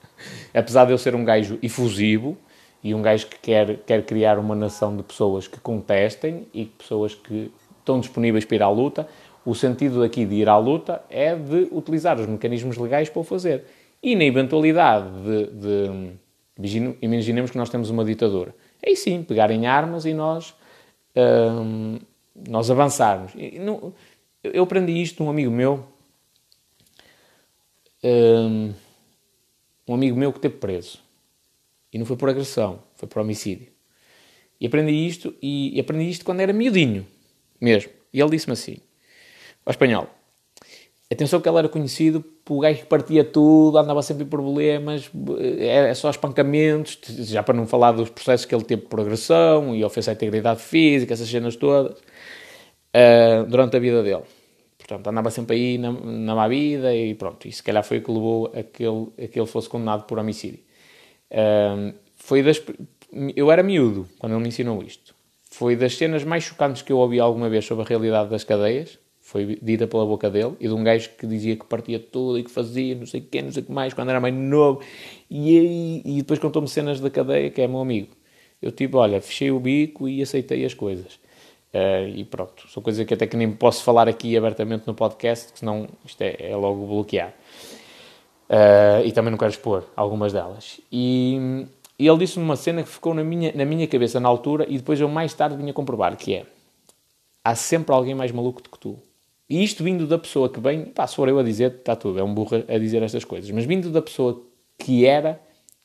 [0.54, 2.36] apesar de eu ser um gajo efusivo
[2.82, 7.14] e um gajo que quer, quer criar uma nação de pessoas que contestem e pessoas
[7.14, 9.08] que estão disponíveis para ir à luta,
[9.44, 13.24] o sentido aqui de ir à luta é de utilizar os mecanismos legais para o
[13.24, 13.64] fazer.
[14.02, 16.10] E na eventualidade de, de
[17.00, 18.54] Imaginemos que nós temos uma ditadura.
[18.84, 20.54] Aí sim, pegarem armas e nós,
[21.16, 21.98] hum,
[22.48, 23.32] nós avançarmos.
[24.42, 25.86] eu aprendi isto de um amigo meu,
[28.04, 28.74] hum,
[29.88, 30.98] um amigo meu que esteve preso.
[31.92, 33.68] E não foi por agressão, foi por homicídio.
[34.60, 37.06] E aprendi isto, e, e aprendi isto quando era miudinho,
[37.60, 37.90] mesmo.
[38.12, 38.78] E ele disse-me assim,
[39.64, 40.08] ao espanhol,
[41.12, 45.10] Atenção que ele era conhecido por gajo que partia tudo, andava sempre em problemas,
[45.58, 49.84] é só espancamentos, já para não falar dos processos que ele teve por agressão e
[49.84, 54.22] ofensa à integridade física, essas cenas todas, uh, durante a vida dele.
[54.78, 58.02] Portanto, andava sempre aí na, na má vida e pronto, e se calhar foi o
[58.04, 60.60] que levou a que ele, a que ele fosse condenado por homicídio.
[61.30, 62.62] Uh, foi das,
[63.34, 65.14] eu era miúdo quando ele me ensinou isto.
[65.50, 68.98] Foi das cenas mais chocantes que eu ouvi alguma vez sobre a realidade das cadeias,
[69.30, 72.42] foi dita pela boca dele e de um gajo que dizia que partia tudo e
[72.42, 74.80] que fazia não sei o que, não sei o que mais, quando era mais novo.
[75.30, 78.08] E, e depois contou-me cenas da cadeia, que é meu amigo.
[78.60, 81.14] Eu tipo, olha, fechei o bico e aceitei as coisas.
[81.72, 85.52] Uh, e pronto, são coisas que até que nem posso falar aqui abertamente no podcast,
[85.54, 87.32] senão isto é, é logo bloqueado.
[88.50, 90.80] Uh, e também não quero expor algumas delas.
[90.90, 91.64] E,
[91.96, 94.76] e ele disse-me uma cena que ficou na minha, na minha cabeça na altura e
[94.76, 96.46] depois eu mais tarde vinha comprovar, que é
[97.44, 98.98] há sempre alguém mais maluco do que tu.
[99.48, 102.18] E isto vindo da pessoa que vem, pá, se for eu a dizer, está tudo,
[102.18, 104.42] é um burro a dizer estas coisas, mas vindo da pessoa
[104.76, 105.40] que era,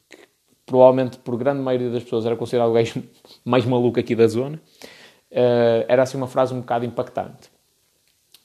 [0.10, 0.18] que
[0.66, 3.04] provavelmente por grande maioria das pessoas era considerado o gajo
[3.46, 4.60] mais maluco aqui da zona,
[5.32, 7.50] uh, era assim uma frase um bocado impactante.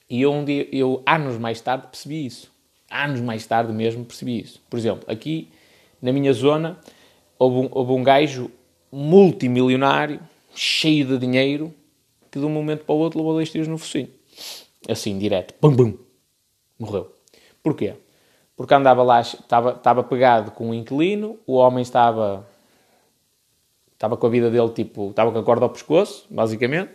[0.07, 2.51] E eu, um dia, eu, anos mais tarde, percebi isso.
[2.91, 4.61] Anos mais tarde mesmo, percebi isso.
[4.69, 5.49] Por exemplo, aqui
[6.01, 6.77] na minha zona,
[7.39, 8.51] houve um, houve um gajo
[8.91, 10.19] multimilionário,
[10.53, 11.73] cheio de dinheiro,
[12.29, 14.09] que de um momento para o outro levou dois tiros no focinho.
[14.89, 15.53] Assim, direto.
[15.61, 15.97] Bum, bum.
[16.77, 17.13] Morreu.
[17.61, 17.93] Porquê?
[18.55, 22.47] Porque andava lá, estava, estava pegado com um inquilino, o homem estava,
[23.93, 26.91] estava com a vida dele, tipo, estava com a corda ao pescoço, basicamente.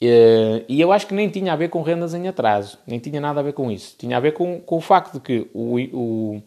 [0.00, 3.40] E eu acho que nem tinha a ver com rendas em atraso, nem tinha nada
[3.40, 3.96] a ver com isso.
[3.98, 6.42] Tinha a ver com, com o facto de que o, o,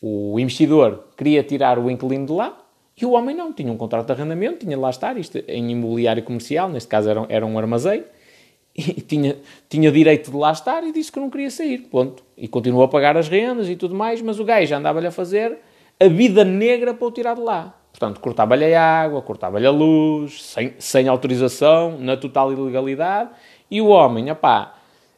[0.00, 2.56] o investidor queria tirar o inquilino de lá
[3.00, 3.52] e o homem não.
[3.52, 7.10] Tinha um contrato de arrendamento, tinha de lá estar, isto em imobiliário comercial, neste caso
[7.10, 8.04] era, era um armazém,
[8.76, 9.36] e tinha,
[9.68, 12.22] tinha direito de lá estar e disse que não queria sair, ponto.
[12.36, 15.58] E continuou a pagar as rendas e tudo mais, mas o gajo andava-lhe a fazer
[15.98, 17.74] a vida negra para o tirar de lá.
[17.96, 23.30] Portanto, cortava-lhe a água, cortava-lhe a luz, sem, sem autorização, na total ilegalidade,
[23.70, 24.74] e o homem, opá,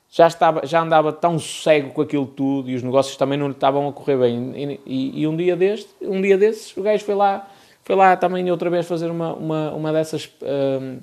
[0.09, 3.53] já, estava, já andava tão cego com aquilo tudo e os negócios também não lhe
[3.53, 4.53] estavam a correr bem.
[4.55, 7.51] E, e, e um, dia deste, um dia desses, o gajo foi lá,
[7.83, 10.31] foi lá também outra vez fazer uma, uma, uma dessas...
[10.41, 11.01] Hum,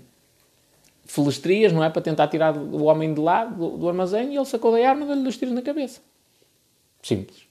[1.08, 1.90] felestrias, não é?
[1.92, 5.04] Para tentar tirar o homem de lá, do, do armazém, e ele sacou da arma
[5.04, 6.02] e deu-lhe dois tiros na cabeça.
[7.04, 7.44] Simples.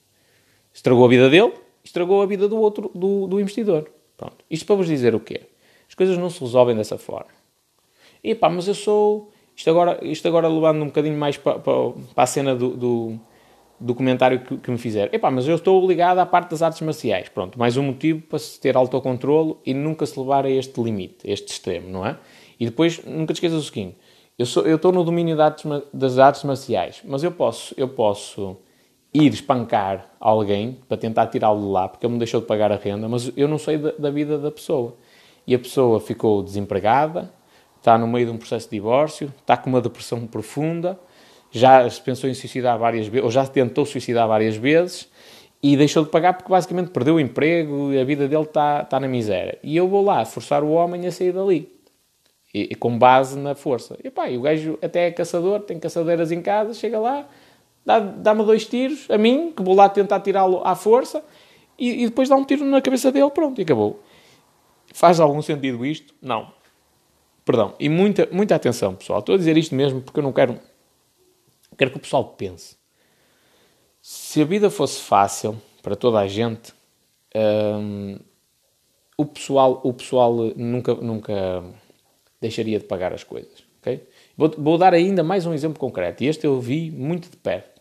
[0.73, 3.89] Estragou a vida dele, estragou a vida do outro, do, do investidor.
[4.17, 4.37] Pronto.
[4.49, 5.41] Isto para vos dizer o quê?
[5.87, 7.31] As coisas não se resolvem dessa forma.
[8.23, 9.31] E pá, mas eu sou...
[9.55, 13.19] Isto agora, isto agora levando um bocadinho mais para, para, para a cena do, do,
[13.79, 15.13] do comentário que, que me fizeram.
[15.13, 17.29] Epá, mas eu estou ligado à parte das artes marciais.
[17.29, 21.29] Pronto, mais um motivo para se ter autocontrolo e nunca se levar a este limite,
[21.29, 22.17] a este extremo, não é?
[22.59, 23.95] E depois, nunca te esqueças o seguinte,
[24.37, 27.87] eu, sou, eu estou no domínio das artes, das artes marciais, mas eu posso, eu
[27.87, 28.57] posso
[29.15, 32.75] ir espancar alguém para tentar tirá-lo de lá, porque ele me deixou de pagar a
[32.75, 34.95] renda, mas eu não sei da, da, vida da pessoa.
[35.47, 37.31] E a pessoa ficou desempregada,
[37.77, 40.99] está no meio de um processo de divórcio, está com uma depressão profunda,
[41.49, 45.09] já se pensou em suicidar várias vezes, ou já tentou suicidar várias vezes,
[45.63, 48.99] e deixou de pagar porque basicamente perdeu o emprego e a vida dele está, está
[48.99, 49.57] na miséria.
[49.63, 51.71] E eu vou lá forçar o homem a sair dali.
[52.53, 53.97] E, com base na força.
[54.03, 57.27] E pá, e o gajo até é caçador, tem caçadeiras em casa, chega lá,
[57.85, 61.23] dá-me dois tiros, a mim, que vou lá tentar tirá-lo à força,
[61.77, 64.01] e, e, depois dá um tiro na cabeça dele, pronto, e acabou.
[64.93, 66.13] Faz algum sentido isto?
[66.21, 66.51] Não.
[67.43, 67.75] Perdão.
[67.79, 69.19] E muita, muita atenção, pessoal.
[69.19, 70.59] Estou a dizer isto mesmo porque eu não quero,
[71.77, 72.77] quero que o pessoal pense.
[74.01, 76.73] Se a vida fosse fácil para toda a gente,
[77.35, 78.17] hum,
[79.17, 81.63] o pessoal, o pessoal nunca, nunca
[82.41, 83.63] deixaria de pagar as coisas.
[83.81, 84.07] Okay?
[84.37, 86.23] Vou, vou dar ainda mais um exemplo concreto.
[86.23, 87.74] E este eu vi muito de perto.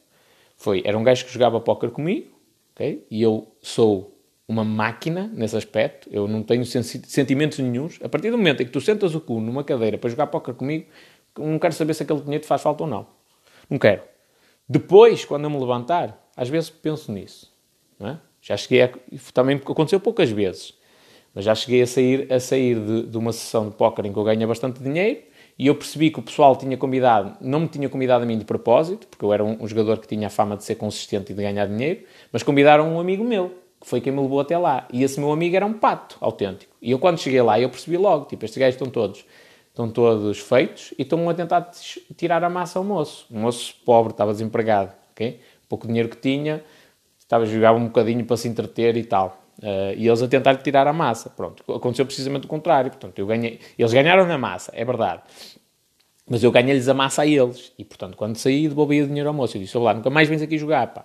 [0.64, 2.26] Foi, era um gajo que jogava póquer comigo,
[2.74, 3.06] okay?
[3.10, 7.98] e eu sou uma máquina nesse aspecto, eu não tenho sentimentos nenhums.
[8.02, 10.54] A partir do momento em que tu sentas o cu numa cadeira para jogar póquer
[10.54, 10.86] comigo,
[11.38, 13.06] não quero saber se aquele dinheiro te faz falta ou não.
[13.68, 14.04] Não quero.
[14.66, 17.52] Depois, quando eu me levantar, às vezes penso nisso.
[18.00, 18.16] É?
[18.40, 18.90] Já cheguei a...
[19.34, 20.72] Também aconteceu poucas vezes.
[21.34, 24.18] Mas já cheguei a sair, a sair de, de uma sessão de póquer em que
[24.18, 25.24] eu ganho bastante dinheiro
[25.58, 28.44] e eu percebi que o pessoal tinha convidado, não me tinha convidado a mim de
[28.44, 31.42] propósito, porque eu era um, jogador que tinha a fama de ser consistente e de
[31.42, 32.02] ganhar dinheiro,
[32.32, 34.88] mas convidaram um amigo meu, que foi quem me levou até lá.
[34.92, 36.74] E esse meu amigo era um pato autêntico.
[36.82, 39.24] E eu, quando cheguei lá, eu percebi logo: tipo, estes gajos estão todos,
[39.68, 41.70] estão todos feitos e estão a tentar
[42.16, 43.26] tirar a massa ao moço.
[43.30, 45.40] Um moço pobre, estava desempregado, ok?
[45.68, 46.64] Pouco dinheiro que tinha,
[47.16, 49.43] estava a jogar um bocadinho para se entreter e tal.
[49.58, 51.30] Uh, e eles a tentar tirar a massa.
[51.30, 52.90] Pronto, aconteceu precisamente o contrário.
[52.90, 55.22] Portanto, eu ganhei, eles ganharam na massa, é verdade.
[56.28, 57.72] Mas eu ganhei-lhes a massa a eles.
[57.78, 59.56] E, portanto, quando saí, devolvi o dinheiro ao moço.
[59.56, 61.04] Eu disse, lá, nunca mais vens aqui jogar, pá.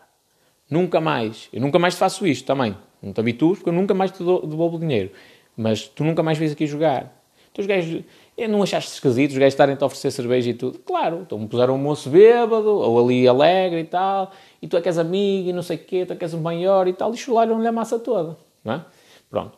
[0.69, 1.49] Nunca mais.
[1.51, 2.75] Eu nunca mais te faço isto também.
[3.01, 5.11] Não te habitues, porque eu nunca mais te devolvo o dinheiro.
[5.55, 7.21] Mas tu nunca mais vens aqui jogar.
[7.51, 8.03] Então os gajos...
[8.47, 10.79] Não achaste esquisito os gajos estarem-te a oferecer cerveja e tudo?
[10.79, 11.21] Claro.
[11.25, 14.31] Então me puseram um moço bêbado, ou ali alegre e tal.
[14.61, 16.33] E tu é que és amigo e não sei o quê, tu é que és
[16.33, 17.13] o maior e tal.
[17.13, 18.37] E chularam-lhe a massa toda.
[18.63, 18.85] Não é?
[19.29, 19.57] Pronto.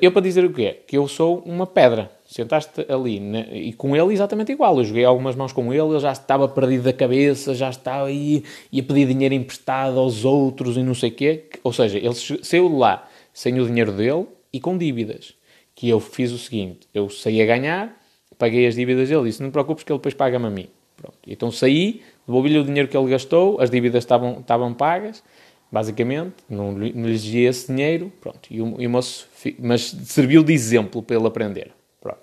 [0.00, 0.80] Eu para dizer o quê?
[0.86, 2.10] Que eu sou uma pedra.
[2.26, 3.48] Sentaste ali né?
[3.52, 4.76] e com ele exatamente igual.
[4.76, 8.42] Eu joguei algumas mãos com ele, ele já estava perdido da cabeça, já estava aí
[8.72, 11.44] a pedir dinheiro emprestado aos outros e não sei o quê.
[11.62, 15.34] Ou seja, ele saiu de lá sem o dinheiro dele e com dívidas.
[15.74, 17.96] Que eu fiz o seguinte: eu saí a ganhar,
[18.38, 20.68] paguei as dívidas dele, disse: não te preocupes que ele depois paga-me a mim.
[20.96, 21.18] Pronto.
[21.26, 25.22] Então saí, devolvi-lhe o dinheiro que ele gastou, as dívidas estavam, estavam pagas
[25.70, 29.28] basicamente, não, lhe exigia esse dinheiro, pronto, e o, e o moço,
[29.58, 31.70] mas serviu de exemplo para ele aprender,
[32.00, 32.20] pronto.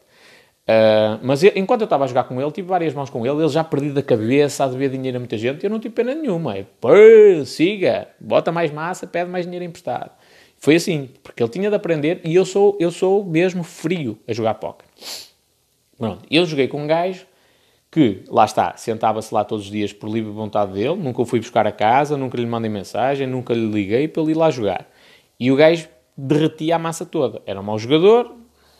[0.67, 3.39] Uh, mas eu, enquanto eu estava a jogar com ele, tive várias mãos com ele,
[3.39, 6.15] ele já perdido a cabeça, a dever dinheiro a muita gente, eu não tive pena
[6.15, 6.89] nenhuma, é, pô,
[7.45, 10.11] siga, bota mais massa, pede mais dinheiro emprestado.
[10.57, 14.33] Foi assim, porque ele tinha de aprender, e eu sou, eu sou mesmo frio a
[14.33, 14.87] jogar póquer.
[15.97, 17.25] Pronto, eu joguei com um gajo
[17.91, 21.39] que, lá está, sentava-se lá todos os dias por livre vontade dele, nunca o fui
[21.39, 24.85] buscar a casa, nunca lhe mandei mensagem, nunca lhe liguei para ele ir lá jogar.
[25.39, 25.87] E o gajo
[26.17, 27.41] derretia a massa toda.
[27.45, 28.35] Era um mau jogador,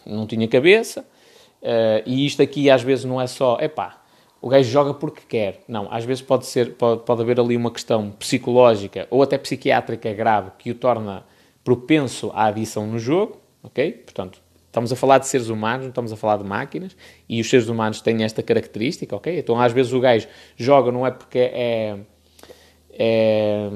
[0.06, 1.02] não tinha cabeça,
[1.62, 4.02] uh, e isto aqui às vezes não é só, epá,
[4.42, 5.62] o gajo joga porque quer.
[5.68, 10.14] Não, às vezes pode, ser, pode, pode haver ali uma questão psicológica ou até psiquiátrica
[10.14, 11.26] grave que o torna
[11.64, 13.92] propenso à adição no jogo, ok?
[13.92, 14.40] Portanto,
[14.76, 16.98] Estamos a falar de seres humanos, não estamos a falar de máquinas,
[17.30, 19.40] e os seres humanos têm esta característica, ok?
[19.40, 21.96] Então às vezes o gajo joga não é porque é,
[22.92, 23.70] é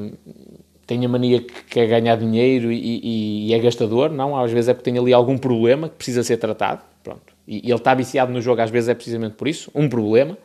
[0.86, 4.68] tem a mania que quer ganhar dinheiro e, e, e, é gastador, não, às vezes
[4.68, 7.34] é porque tem ali algum problema que precisa ser tratado, pronto.
[7.48, 10.38] E, e ele está viciado no jogo, às vezes é precisamente por isso, um problema,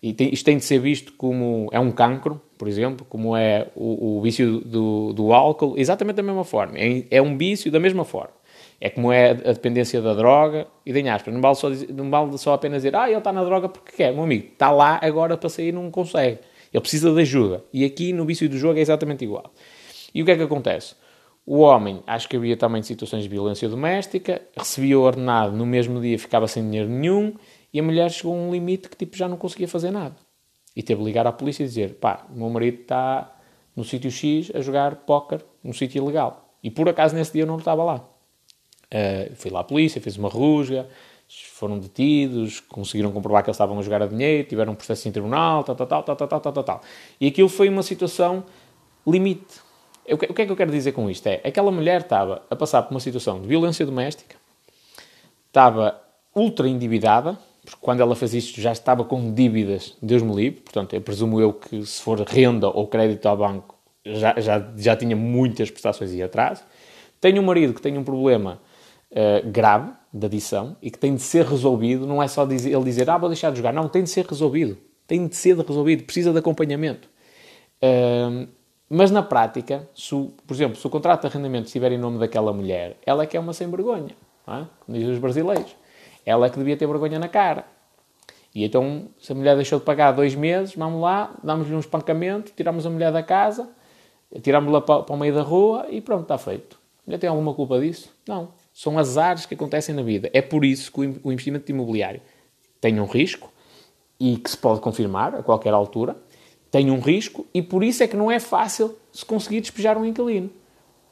[0.00, 3.66] e tem, isto tem de ser visto como é um cancro, por exemplo, como é
[3.74, 7.80] o, o vício do, do, álcool, exatamente da mesma forma, é, é um vício da
[7.80, 8.35] mesma forma.
[8.80, 11.32] É como é a dependência da droga e da aspas.
[11.32, 14.12] Não vale, só, não vale só apenas dizer, ah, ele está na droga porque quer.
[14.12, 16.40] Meu amigo, está lá agora para sair não consegue.
[16.72, 17.64] Ele precisa de ajuda.
[17.72, 19.52] E aqui no vício do jogo é exatamente igual.
[20.14, 20.94] E o que é que acontece?
[21.44, 26.00] O homem, acho que havia também situações de violência doméstica, recebia o ordenado, no mesmo
[26.00, 27.34] dia ficava sem dinheiro nenhum,
[27.72, 30.16] e a mulher chegou a um limite que tipo, já não conseguia fazer nada.
[30.74, 33.32] E teve de ligar à polícia e dizer, pá, o meu marido está
[33.76, 36.52] no sítio X a jogar póquer no sítio ilegal.
[36.62, 38.15] E por acaso nesse dia eu não estava lá.
[38.92, 40.88] Uh, fui lá à polícia, fez uma rusga,
[41.28, 45.12] foram detidos, conseguiram comprovar que eles estavam a jogar a dinheiro, tiveram um processo em
[45.12, 46.80] tribunal, tal, tal, tal, tal, tal, tal, tal, tal.
[47.20, 48.44] E aquilo foi uma situação
[49.06, 49.60] limite.
[50.04, 51.26] Que, o que é que eu quero dizer com isto?
[51.26, 54.36] É, aquela mulher estava a passar por uma situação de violência doméstica,
[55.48, 56.00] estava
[56.34, 60.94] ultra endividada, porque quando ela fez isto já estava com dívidas, Deus me livre, portanto,
[60.94, 63.74] eu presumo eu que se for renda ou crédito ao banco,
[64.04, 66.64] já, já, já tinha muitas prestações e atrás.
[67.20, 68.60] Tenho um marido que tem um problema
[69.12, 72.06] uh, grave de adição e que tem de ser resolvido.
[72.06, 73.72] Não é só dizer, ele dizer, ah, vou deixar de jogar.
[73.72, 74.76] Não, tem de ser resolvido.
[75.06, 76.04] Tem de ser resolvido.
[76.04, 77.08] Precisa de acompanhamento.
[77.82, 78.48] Uh,
[78.88, 80.14] mas na prática, se,
[80.46, 83.36] por exemplo, se o contrato de arrendamento estiver em nome daquela mulher, ela é que
[83.36, 84.14] é uma sem vergonha.
[84.46, 84.64] É?
[84.84, 85.74] Como dizem os brasileiros.
[86.24, 87.64] Ela é que devia ter vergonha na cara.
[88.54, 92.52] E então, se a mulher deixou de pagar dois meses, vamos lá, damos-lhe um espancamento,
[92.56, 93.68] tiramos a mulher da casa,
[94.40, 96.76] tiramos-la para, para o meio da rua e pronto, está feito.
[96.76, 98.10] A mulher tem alguma culpa disso?
[98.26, 98.48] Não.
[98.76, 100.28] São azares que acontecem na vida.
[100.34, 102.20] É por isso que o investimento imobiliário
[102.78, 103.50] tem um risco
[104.20, 106.14] e que se pode confirmar a qualquer altura,
[106.70, 110.04] tem um risco e por isso é que não é fácil se conseguir despejar um
[110.04, 110.50] inquilino.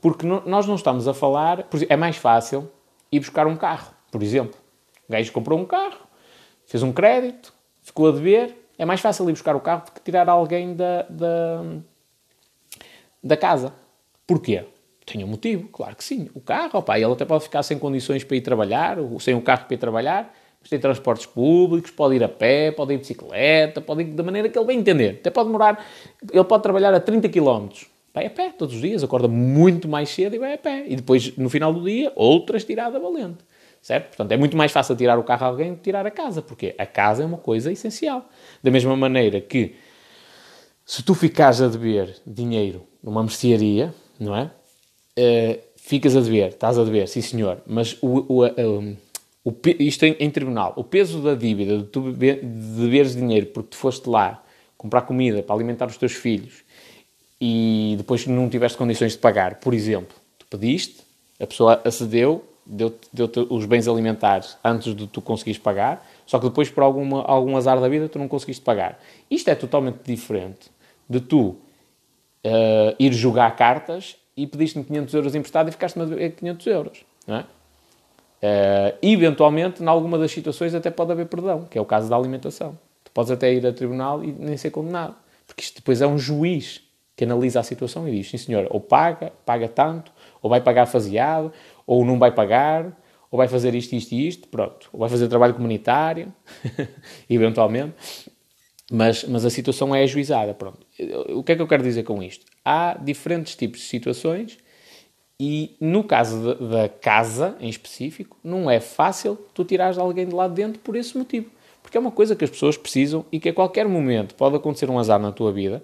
[0.02, 1.66] Porque nós não estamos a falar.
[1.88, 2.70] É mais fácil
[3.10, 4.60] ir buscar um carro, por exemplo.
[5.08, 6.00] O gajo comprou um carro,
[6.66, 10.02] fez um crédito, ficou a dever, é mais fácil ir buscar o carro do que
[10.02, 11.64] tirar alguém da, da,
[13.22, 13.72] da casa.
[14.26, 14.66] Porquê?
[15.07, 16.30] Tem um motivo, claro que sim.
[16.34, 19.66] O carro, opa, ele até pode ficar sem condições para ir trabalhar, sem um carro
[19.66, 23.80] para ir trabalhar, mas tem transportes públicos, pode ir a pé, pode ir de bicicleta,
[23.80, 25.18] pode ir da maneira que ele bem entender.
[25.20, 25.84] Até pode demorar,
[26.32, 27.68] ele pode trabalhar a 30 km.
[28.14, 30.84] Vai a pé todos os dias, acorda muito mais cedo e vai a pé.
[30.86, 33.44] E depois, no final do dia, outras tirada valente
[33.84, 34.07] certo?
[34.07, 36.40] Portanto, é muito mais fácil tirar o carro a alguém do que tirar a casa,
[36.40, 38.26] porque a casa é uma coisa essencial.
[38.62, 39.76] Da mesma maneira que,
[40.86, 44.50] se tu ficares a dever dinheiro numa mercearia, não é?
[45.18, 48.96] Uh, ficas a dever, estás a dever, sim senhor, mas o, o, o,
[49.44, 53.70] o isto em, em, tribunal, o peso da dívida, de tu de deveres dinheiro porque
[53.70, 54.42] tu foste lá
[54.76, 56.64] comprar comida para alimentar os teus filhos
[57.40, 61.02] e depois não tiveste condições de pagar, por exemplo, tu pediste,
[61.38, 66.46] a pessoa acedeu, deu-te deu os bens alimentares antes de tu conseguires pagar, só que
[66.46, 68.98] depois, por alguma, algum azar da vida, tu não conseguiste pagar.
[69.30, 70.70] Isto é totalmente diferente
[71.08, 76.30] de tu uh, ir jogar cartas e pediste-me 500 euros emprestado e ficaste-me a dever
[76.32, 77.05] 500 euros.
[77.26, 77.41] Não é?
[77.41, 82.16] Uh, eventualmente, em alguma das situações, até pode haver perdão, que é o caso da
[82.16, 82.78] alimentação.
[83.03, 85.14] Tu podes até ir a tribunal e nem ser condenado.
[85.47, 86.82] Porque isto depois é um juiz
[87.16, 90.12] que analisa a situação e diz: sim, senhor, ou paga, paga tanto,
[90.43, 91.53] ou vai pagar faseado,
[91.87, 92.93] ou não vai pagar,
[93.30, 94.91] ou vai fazer isto, isto e isto, pronto.
[94.93, 96.32] Ou vai fazer trabalho comunitário,
[97.28, 97.95] eventualmente.
[98.91, 100.87] Mas, mas a situação é ajuizada, pronto.
[101.30, 102.45] O que é que eu quero dizer com isto?
[102.64, 104.59] Há diferentes tipos de situações
[105.41, 110.35] e no caso de, da casa, em específico, não é fácil tu tirares alguém de
[110.35, 111.51] lá de dentro por esse motivo.
[111.82, 114.89] Porque é uma coisa que as pessoas precisam e que a qualquer momento pode acontecer
[114.89, 115.82] um azar na tua vida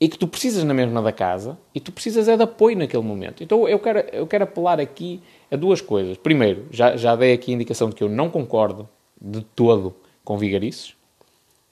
[0.00, 3.02] e que tu precisas na mesma da casa e tu precisas é de apoio naquele
[3.02, 3.42] momento.
[3.42, 6.16] Então eu quero, eu quero apelar aqui a duas coisas.
[6.16, 8.88] Primeiro, já, já dei aqui a indicação de que eu não concordo
[9.20, 9.94] de todo
[10.24, 10.94] com vigarices.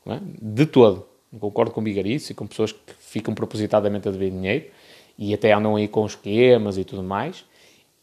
[0.09, 0.21] É?
[0.41, 1.07] De todo.
[1.33, 4.67] Não concordo com vigarices e com pessoas que ficam propositadamente a dever dinheiro
[5.19, 7.41] e até andam aí com esquemas e tudo mais.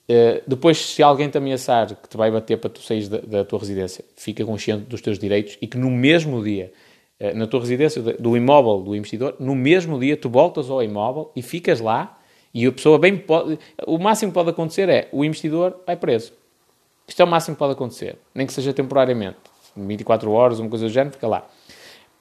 [0.08, 3.46] Uh, depois, se alguém te ameaçar que te vai bater para tu sair da, da
[3.46, 6.72] tua residência, fica consciente dos teus direitos e que no mesmo dia
[7.20, 11.32] eh, na tua residência do imóvel do investidor, no mesmo dia tu voltas ao imóvel
[11.36, 12.20] e ficas lá
[12.54, 13.58] e a pessoa bem pode...
[13.88, 16.34] O máximo que pode acontecer é o investidor vai preso.
[17.08, 19.38] Isto é o máximo que pode acontecer, nem que seja temporariamente.
[19.76, 21.50] 24 horas, uma coisa do género, fica lá.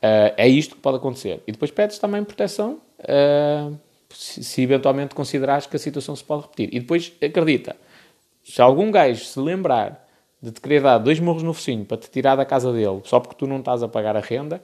[0.05, 1.43] Uh, é isto que pode acontecer.
[1.47, 3.75] E depois pedes também proteção uh,
[4.11, 6.69] se, se, eventualmente considerares que a situação se pode repetir.
[6.75, 7.75] E depois, acredita,
[8.43, 10.07] se algum gajo se lembrar
[10.43, 13.19] de te querer dar dois morros no focinho para te tirar da casa dele só
[13.19, 14.63] porque tu não estás a pagar a renda,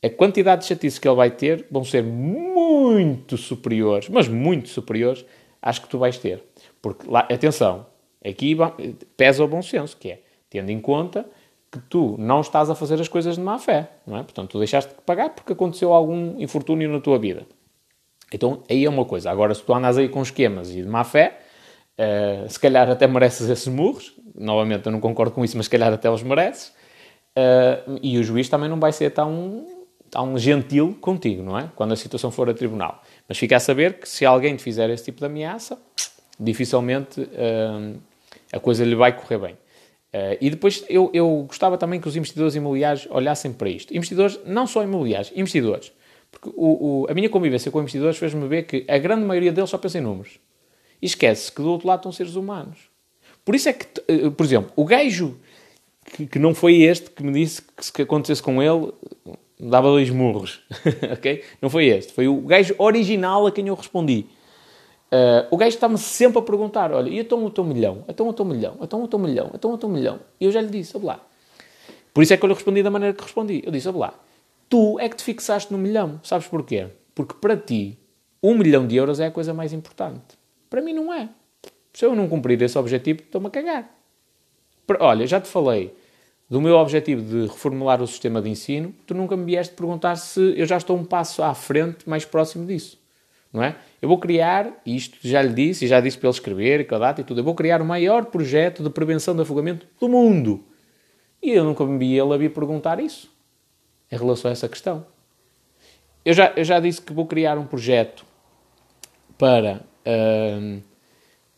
[0.00, 5.24] a quantidade de chatices que ele vai ter vão ser muito superiores, mas muito superiores
[5.60, 6.44] às que tu vais ter.
[6.80, 7.86] Porque, lá, atenção,
[8.24, 8.56] aqui
[9.16, 11.26] pesa o bom senso, que é, tendo em conta
[11.70, 14.22] que tu não estás a fazer as coisas de má fé, não é?
[14.22, 17.46] Portanto, tu deixaste de pagar porque aconteceu algum infortúnio na tua vida.
[18.32, 19.30] Então, aí é uma coisa.
[19.30, 21.40] Agora, se tu andas aí com esquemas e de má fé,
[21.98, 24.14] uh, se calhar até mereces esses murros.
[24.34, 26.68] Novamente, eu não concordo com isso, mas se calhar até os mereces.
[27.36, 29.66] Uh, e o juiz também não vai ser tão
[30.16, 31.70] um gentil contigo, não é?
[31.76, 33.02] Quando a situação for a tribunal.
[33.28, 35.80] Mas fica a saber que se alguém te fizer esse tipo de ameaça,
[36.38, 38.00] dificilmente uh,
[38.52, 39.58] a coisa lhe vai correr bem.
[40.12, 43.94] Uh, e depois eu, eu gostava também que os investidores imobiliários olhassem para isto.
[43.96, 45.92] Investidores, não só imobiliários, investidores.
[46.30, 49.70] Porque o, o, a minha convivência com investidores fez-me ver que a grande maioria deles
[49.70, 50.38] só pensa em números.
[51.00, 52.90] E esquece que do outro lado estão seres humanos.
[53.44, 55.38] Por isso é que, uh, por exemplo, o gajo
[56.04, 58.92] que, que, não foi este que me disse que se acontecesse com ele,
[59.58, 60.60] dava dois murros,
[61.12, 61.44] ok?
[61.62, 64.26] Não foi este, foi o gajo original a quem eu respondi.
[65.12, 68.04] Uh, o gajo está-me sempre a perguntar, olha, e então o teu milhão?
[68.08, 68.76] Então o teu milhão?
[68.80, 69.50] Então o teu milhão?
[69.52, 70.20] Então o teu milhão?
[70.40, 71.20] E eu já lhe disse, lá.
[72.14, 73.62] Por isso é que eu lhe respondi da maneira que respondi.
[73.64, 74.14] Eu disse, lá,
[74.68, 76.20] tu é que te fixaste no milhão.
[76.22, 76.86] Sabes porquê?
[77.14, 77.98] Porque para ti,
[78.42, 80.38] um milhão de euros é a coisa mais importante.
[80.68, 81.28] Para mim não é.
[81.92, 83.90] Se eu não cumprir esse objetivo, estou-me a cagar.
[85.00, 85.92] Olha, já te falei
[86.48, 90.58] do meu objetivo de reformular o sistema de ensino, tu nunca me vieste perguntar se
[90.58, 92.99] eu já estou um passo à frente, mais próximo disso.
[93.52, 93.76] Não é?
[94.00, 96.98] Eu vou criar, isto já lhe disse, e já disse para ele escrever, com a
[96.98, 100.64] data e tudo, eu vou criar o maior projeto de prevenção de afogamento do mundo.
[101.42, 103.30] E eu nunca me vi ele a vir perguntar isso.
[104.10, 105.06] em relação a essa questão.
[106.24, 108.24] Eu já, eu já disse que vou criar um projeto
[109.38, 110.82] para, uh,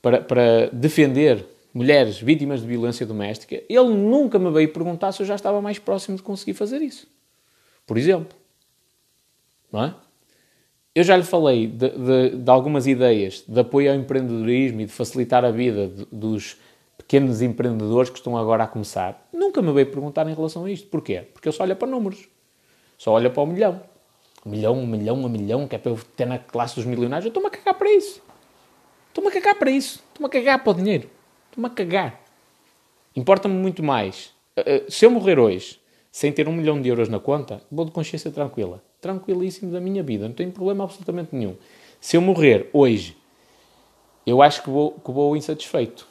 [0.01, 3.63] para, para defender mulheres vítimas de violência doméstica.
[3.69, 7.09] Ele nunca me veio perguntar se eu já estava mais próximo de conseguir fazer isso.
[7.87, 8.37] Por exemplo.
[9.73, 9.95] Não é?
[10.95, 14.93] Eu já lhe falei de, de, de, algumas ideias de apoio ao empreendedorismo e de
[14.93, 16.59] facilitar a vida de, dos
[16.99, 19.27] pequenos empreendedores que estão agora a começar.
[19.33, 20.89] Nunca me veio perguntar em relação a isto.
[20.89, 21.23] Porquê?
[21.33, 22.29] Porque eu só olho para números.
[22.99, 23.83] Só olho para o milhão.
[24.45, 27.25] Um milhão, um milhão, um milhão, que é para eu ter na classe dos milionários.
[27.25, 28.23] Eu estou-me a cagar para isso.
[29.09, 30.05] Estou-me a cagar para isso.
[30.09, 31.09] Estou-me a cagar para o dinheiro.
[31.49, 32.21] Estou-me a cagar.
[33.17, 34.35] Importa-me muito mais.
[34.57, 35.81] Eh, eh, se eu morrer hoje
[36.11, 38.83] sem ter um milhão de euros na conta, vou de consciência tranquila.
[39.03, 40.29] Tranquilíssimo da minha vida.
[40.29, 41.57] Não tenho problema absolutamente nenhum.
[42.01, 43.17] Se eu morrer hoje,
[44.25, 46.07] eu acho que vou, que vou insatisfeito.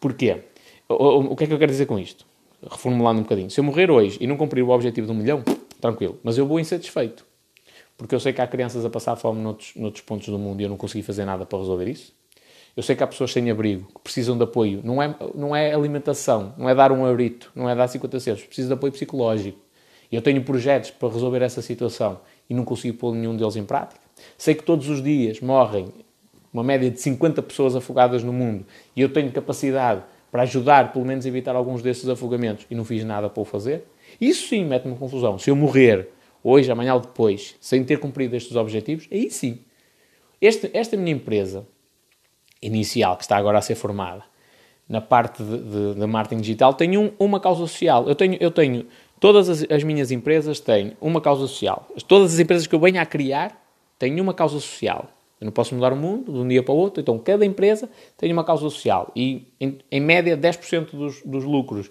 [0.00, 0.42] Porquê?
[0.88, 2.24] O, o que é que eu quero dizer com isto?
[2.62, 3.50] Reformulando um bocadinho.
[3.50, 5.44] Se eu morrer hoje e não cumprir o objetivo de um milhão,
[5.78, 6.18] tranquilo.
[6.24, 7.26] Mas eu vou insatisfeito.
[7.96, 10.64] Porque eu sei que há crianças a passar fome noutros, noutros pontos do mundo e
[10.64, 12.16] eu não consegui fazer nada para resolver isso.
[12.74, 14.80] Eu sei que há pessoas sem abrigo, que precisam de apoio.
[14.82, 18.44] Não é, não é alimentação, não é dar um eurito, não é dar 50 centos.
[18.44, 19.58] Precisam de apoio psicológico.
[20.10, 24.00] Eu tenho projetos para resolver essa situação e não consigo pôr nenhum deles em prática.
[24.36, 25.92] Sei que todos os dias morrem
[26.52, 28.64] uma média de 50 pessoas afogadas no mundo
[28.96, 33.04] e eu tenho capacidade para ajudar, pelo menos, evitar alguns desses afogamentos e não fiz
[33.04, 33.84] nada para o fazer.
[34.20, 35.38] Isso sim mete-me confusão.
[35.38, 36.08] Se eu morrer
[36.42, 39.60] hoje, amanhã ou depois, sem ter cumprido estes objetivos, aí sim.
[40.40, 41.66] Este, esta minha empresa
[42.62, 44.22] inicial, que está agora a ser formada,
[44.88, 48.08] na parte de, de, de marketing digital, tem um, uma causa social.
[48.08, 48.86] Eu tenho, eu tenho
[49.20, 51.88] todas as, as, minhas empresas têm uma causa social.
[52.06, 53.60] Todas as empresas que eu venho a criar
[53.98, 55.08] têm uma causa social.
[55.40, 57.88] Eu não posso mudar o mundo de um dia para o outro, então cada empresa
[58.16, 59.12] tem uma causa social.
[59.14, 61.90] E, em, em média, 10% dos, dos lucros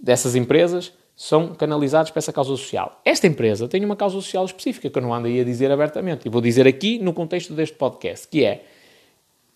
[0.00, 3.00] dessas empresas são canalizados para essa causa social.
[3.04, 6.26] Esta empresa tem uma causa social específica que eu não ando aí a dizer abertamente.
[6.26, 8.64] E vou dizer aqui no contexto deste podcast, que é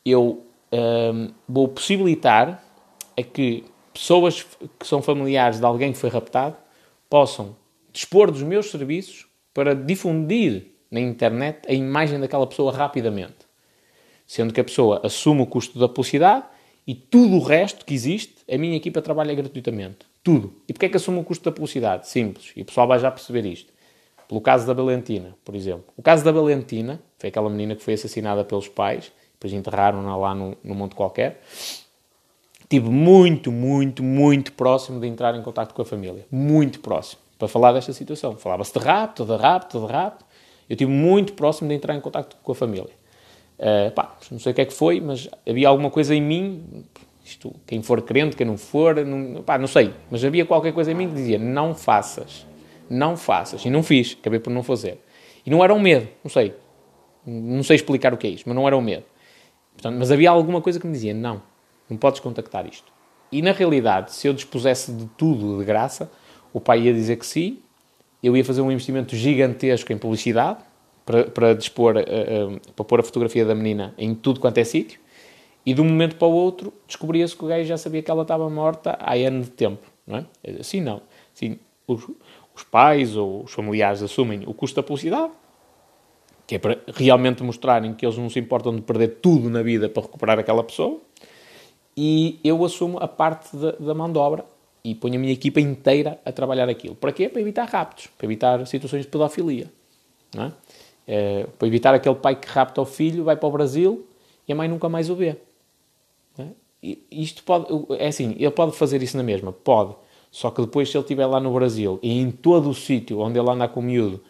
[0.04, 2.62] eu um, vou possibilitar
[3.16, 4.46] a que pessoas
[4.78, 6.56] que são familiares de alguém que foi raptado
[7.08, 7.56] possam
[7.92, 13.48] dispor dos meus serviços para difundir na internet a imagem daquela pessoa rapidamente.
[14.26, 16.44] Sendo que a pessoa assume o custo da publicidade
[16.86, 20.06] e tudo o resto que existe, a minha equipa trabalha gratuitamente.
[20.22, 20.54] Tudo.
[20.68, 22.08] E porquê é que assume o custo da publicidade?
[22.08, 22.52] Simples.
[22.54, 23.72] E o pessoal vai já perceber isto.
[24.28, 25.84] Pelo caso da Valentina, por exemplo.
[25.96, 30.34] O caso da Valentina, foi aquela menina que foi assassinada pelos pais, depois enterraram-na lá
[30.34, 31.40] no, no monte qualquer.
[32.68, 36.26] Estive muito, muito, muito próximo de entrar em contato com a família.
[36.30, 37.22] Muito próximo.
[37.38, 38.36] Para falar desta situação.
[38.36, 40.26] Falava-se de rapto, de rapto, de rapto.
[40.68, 42.90] Eu estive muito próximo de entrar em contato com a família.
[43.58, 46.84] Uh, pá, não sei o que é que foi, mas havia alguma coisa em mim,
[47.24, 50.92] isto, quem for crente, quem não for, não, pá, não sei, mas havia qualquer coisa
[50.92, 52.46] em mim que dizia, não faças,
[52.88, 55.00] não faças, e não fiz, acabei por não fazer.
[55.44, 56.54] E não era um medo, não sei,
[57.26, 59.04] não sei explicar o que é isto, mas não era um medo.
[59.72, 61.42] Portanto, mas havia alguma coisa que me dizia, não,
[61.88, 62.92] não podes contactar isto.
[63.30, 66.10] E na realidade, se eu dispusesse de tudo de graça,
[66.52, 67.58] o pai ia dizer que sim,
[68.22, 70.58] eu ia fazer um investimento gigantesco em publicidade,
[71.08, 74.64] para, para dispor, uh, uh, para pôr a fotografia da menina em tudo quanto é
[74.64, 75.00] sítio,
[75.64, 78.22] e de um momento para o outro descobria-se que o gajo já sabia que ela
[78.22, 80.26] estava morta há anos de tempo, não é?
[80.60, 81.00] Assim não.
[81.34, 82.06] Assim, os,
[82.54, 85.32] os pais ou os familiares assumem o custo da publicidade,
[86.46, 89.88] que é para realmente mostrarem que eles não se importam de perder tudo na vida
[89.88, 91.00] para recuperar aquela pessoa,
[92.00, 94.44] e eu assumo a parte da, da mão de obra
[94.84, 96.94] e ponho a minha equipa inteira a trabalhar aquilo.
[96.94, 97.28] Para quê?
[97.28, 99.68] Para evitar raptos, para evitar situações de pedofilia.
[100.36, 100.52] É?
[101.08, 104.06] É, para evitar aquele pai que rapta o filho, vai para o Brasil
[104.46, 105.34] e a mãe nunca mais o vê.
[106.38, 106.44] É?
[106.80, 107.66] E isto pode,
[107.98, 109.96] é assim, ele pode fazer isso na mesma, pode.
[110.30, 113.40] Só que depois, se ele estiver lá no Brasil e em todo o sítio onde
[113.40, 114.22] ele anda com o miúdo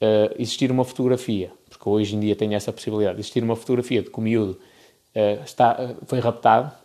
[0.00, 4.08] uh, existir uma fotografia, porque hoje em dia tem essa possibilidade, existir uma fotografia de
[4.08, 4.52] que o miúdo
[5.14, 6.80] uh, está, uh, foi raptado,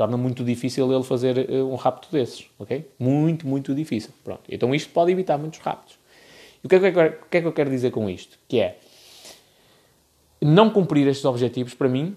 [0.00, 2.90] torna muito difícil ele fazer um rapto desses, ok?
[2.98, 4.10] Muito, muito difícil.
[4.24, 4.40] Pronto.
[4.48, 5.98] Então isto pode evitar muitos raptos.
[6.64, 8.38] E o que, é que eu, o que é que eu quero dizer com isto?
[8.48, 8.78] Que é,
[10.40, 12.16] não cumprir estes objetivos, para mim,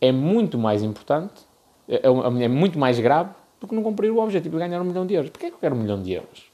[0.00, 1.42] é muito mais importante,
[1.88, 4.84] é, é, é muito mais grave do que não cumprir o objetivo de ganhar um
[4.84, 5.30] milhão de euros.
[5.30, 6.44] Porquê é que eu quero um milhão de euros?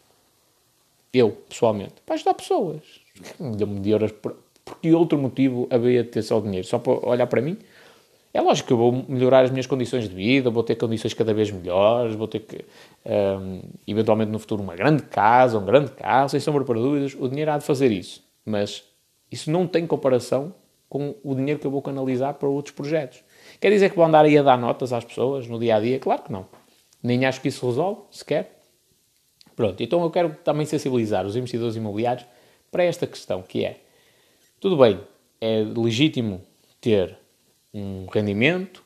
[1.13, 1.97] Eu, pessoalmente.
[2.07, 2.81] Para ajudar pessoas.
[3.39, 6.67] Um milhão de euros, por, por que outro motivo haveria de ter só o dinheiro?
[6.67, 7.59] Só para olhar para mim?
[8.35, 11.35] É lógico que eu vou melhorar as minhas condições de vida, vou ter condições cada
[11.35, 12.65] vez melhores, vou ter que,
[13.05, 17.29] um, eventualmente no futuro, uma grande casa, um grande carro, sem sombra para dúvidas, o
[17.29, 18.25] dinheiro há de fazer isso.
[18.45, 18.85] Mas
[19.31, 20.55] isso não tem comparação
[20.89, 23.23] com o dinheiro que eu vou canalizar para outros projetos.
[23.61, 25.99] Quer dizer que vou andar aí a dar notas às pessoas no dia a dia?
[25.99, 26.47] Claro que não.
[27.03, 28.61] Nem acho que isso resolve, sequer.
[29.55, 32.25] Pronto, então eu quero também sensibilizar os investidores imobiliários
[32.71, 33.81] para esta questão, que é,
[34.59, 34.99] tudo bem,
[35.41, 36.41] é legítimo
[36.81, 37.19] ter
[37.73, 38.83] um rendimento,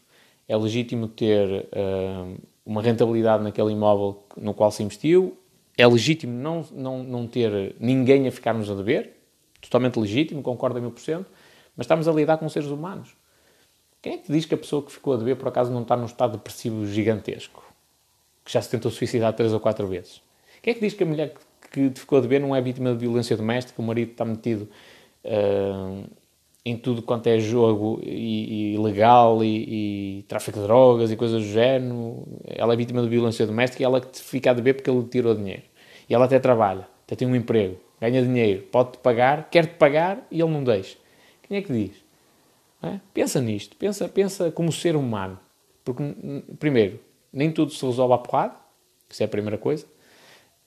[0.48, 5.36] é legítimo ter uh, uma rentabilidade naquele imóvel no qual se investiu,
[5.76, 9.12] é legítimo não, não, não ter ninguém a ficar-nos a dever,
[9.60, 11.26] totalmente legítimo, concordo a mil por cento,
[11.76, 13.14] mas estamos a lidar com seres humanos.
[14.00, 15.96] Quem é que diz que a pessoa que ficou a dever por acaso não está
[15.96, 17.64] num estado depressivo gigantesco?
[18.44, 20.22] Que já se tentou suicidar três ou quatro vezes?
[20.62, 21.34] Quem é que diz que a mulher
[21.70, 24.68] que te ficou a dever não é vítima de violência doméstica, o marido está metido
[25.24, 26.08] uh,
[26.66, 31.40] em tudo quanto é jogo e, e legal e, e, tráfico de drogas e coisas
[31.40, 34.90] do género, ela é vítima de violência doméstica e ela que fica a dever porque
[34.90, 35.62] ele tirou dinheiro.
[36.08, 40.40] E ela até trabalha, até tem um emprego, ganha dinheiro, pode-te pagar, quer-te pagar e
[40.40, 40.98] ele não deixa.
[41.44, 42.04] Quem é que diz?
[42.82, 42.98] É?
[43.14, 45.38] Pensa nisto, pensa, pensa como ser humano.
[45.84, 46.02] Porque,
[46.58, 46.98] primeiro,
[47.32, 48.56] nem tudo se resolve à porrada,
[49.08, 49.86] isso é a primeira coisa.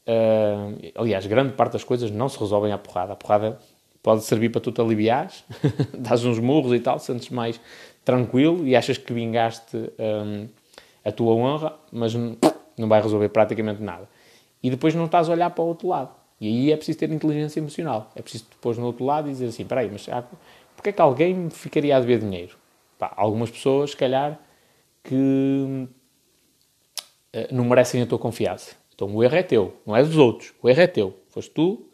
[0.08, 3.12] Uh, aliás, grande parte das coisas não se resolvem à porrada.
[3.12, 3.60] A porrada
[4.02, 5.43] pode servir para tu te aliviares,
[5.97, 7.60] dás uns murros e tal, sentes mais
[8.04, 10.47] tranquilo e achas que vingaste um,
[11.04, 14.08] a tua honra, mas não vai resolver praticamente nada.
[14.64, 16.12] E depois não estás a olhar para o outro lado.
[16.39, 18.12] E aí é preciso ter inteligência emocional.
[18.16, 20.08] É preciso depois no outro lado dizer assim, espera aí, mas
[20.76, 22.58] porquê é que alguém me ficaria a dever dinheiro?
[22.97, 24.39] Pá, algumas pessoas, se calhar,
[25.04, 25.88] que uh,
[27.52, 28.76] não merecem a tua confiança.
[28.93, 30.54] Então o erro é teu, não é dos outros.
[30.62, 31.18] O erro é teu.
[31.30, 31.89] Foste tu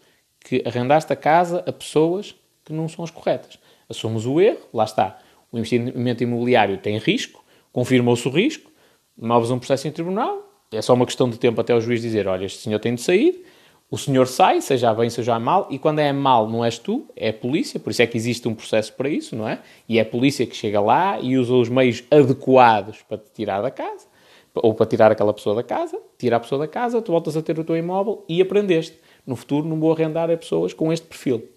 [0.46, 3.58] que arrendaste a casa a pessoas que não são as corretas.
[3.90, 5.20] Assumos o erro, lá está.
[5.52, 7.44] O investimento imobiliário tem risco,
[7.74, 8.72] confirmou-se o risco,
[9.18, 12.28] moves um processo em tribunal, é só uma questão de tempo até o juiz dizer:
[12.28, 13.44] olha, este senhor tem de sair,
[13.90, 17.30] o senhor sai, seja bem, seja mal, e quando é mal não és tu, é
[17.30, 19.60] a polícia, por isso é que existe um processo para isso, não é?
[19.90, 23.62] E é a polícia que chega lá e usa os meios adequados para te tirar
[23.62, 24.06] da casa,
[24.54, 27.42] ou para tirar aquela pessoa da casa, tira a pessoa da casa, tu voltas a
[27.42, 31.08] ter o teu imóvel e aprendeste no futuro não vou arrendar a pessoas com este
[31.08, 31.48] perfil.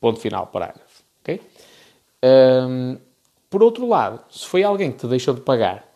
[0.00, 1.02] Ponto final, parágrafo.
[1.22, 1.40] Okay?
[2.24, 2.98] Um,
[3.50, 5.86] por outro lado, se foi alguém que te deixou de pagar,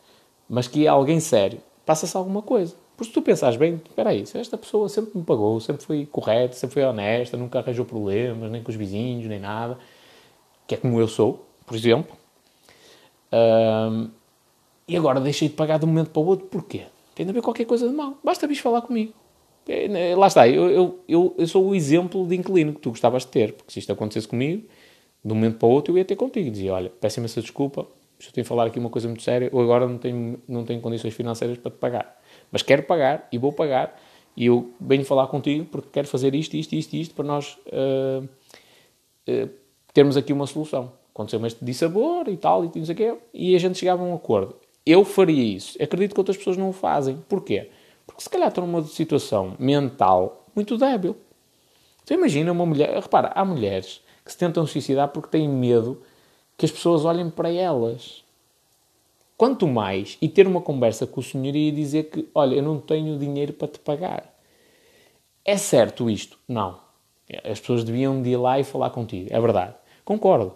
[0.49, 2.75] mas que é alguém sério, passa-se alguma coisa.
[2.97, 6.55] Porque se tu pensares bem, espera aí, esta pessoa sempre me pagou, sempre foi correta,
[6.55, 9.79] sempre foi honesta, nunca arranjou problemas, nem com os vizinhos, nem nada,
[10.67, 12.17] que é como eu sou, por exemplo,
[13.33, 14.11] um,
[14.87, 16.85] e agora deixei de pagar de um momento para o outro, porquê?
[17.15, 18.19] Tem de haver qualquer coisa de mal.
[18.23, 19.13] Basta vir falar comigo.
[19.69, 22.91] É, né, lá está, eu, eu, eu, eu, sou o exemplo de inquilino que tu
[22.91, 24.67] gostavas de ter, porque se isto acontecesse comigo,
[25.25, 26.51] de um momento para o outro eu ia ter contigo.
[26.51, 27.87] Dizia: Olha, peço essa desculpa,
[28.33, 31.15] tenho a falar aqui uma coisa muito séria, eu agora não tenho, não tenho condições
[31.15, 32.21] financeiras para te pagar.
[32.51, 34.01] Mas quero pagar e vou pagar,
[34.37, 38.25] e eu venho falar contigo porque quero fazer isto, isto, isto, isto, para nós uh,
[39.29, 39.51] uh,
[39.93, 40.93] termos aqui uma solução.
[41.15, 42.97] Aconteceu-me este dissabor e tal, e não sei
[43.35, 44.57] e a gente chegava a um acordo.
[44.85, 45.81] Eu faria isso.
[45.81, 47.19] Acredito que outras pessoas não o fazem.
[47.29, 47.69] Porquê?
[48.13, 51.17] Porque se calhar estão numa situação mental muito débil.
[52.05, 52.95] Então imagina uma mulher.
[52.95, 56.03] Repara, há mulheres que se tentam suicidar porque têm medo
[56.57, 58.23] que as pessoas olhem para elas.
[59.37, 62.79] Quanto mais, e ter uma conversa com o senhor e dizer que, olha, eu não
[62.79, 64.33] tenho dinheiro para te pagar.
[65.45, 66.39] É certo isto?
[66.47, 66.79] Não.
[67.45, 69.29] As pessoas deviam de ir lá e falar contigo.
[69.33, 69.75] É verdade.
[70.05, 70.55] Concordo.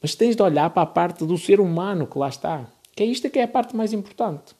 [0.00, 2.66] Mas tens de olhar para a parte do ser humano que lá está.
[2.94, 4.54] Que é isto que é a parte mais importante.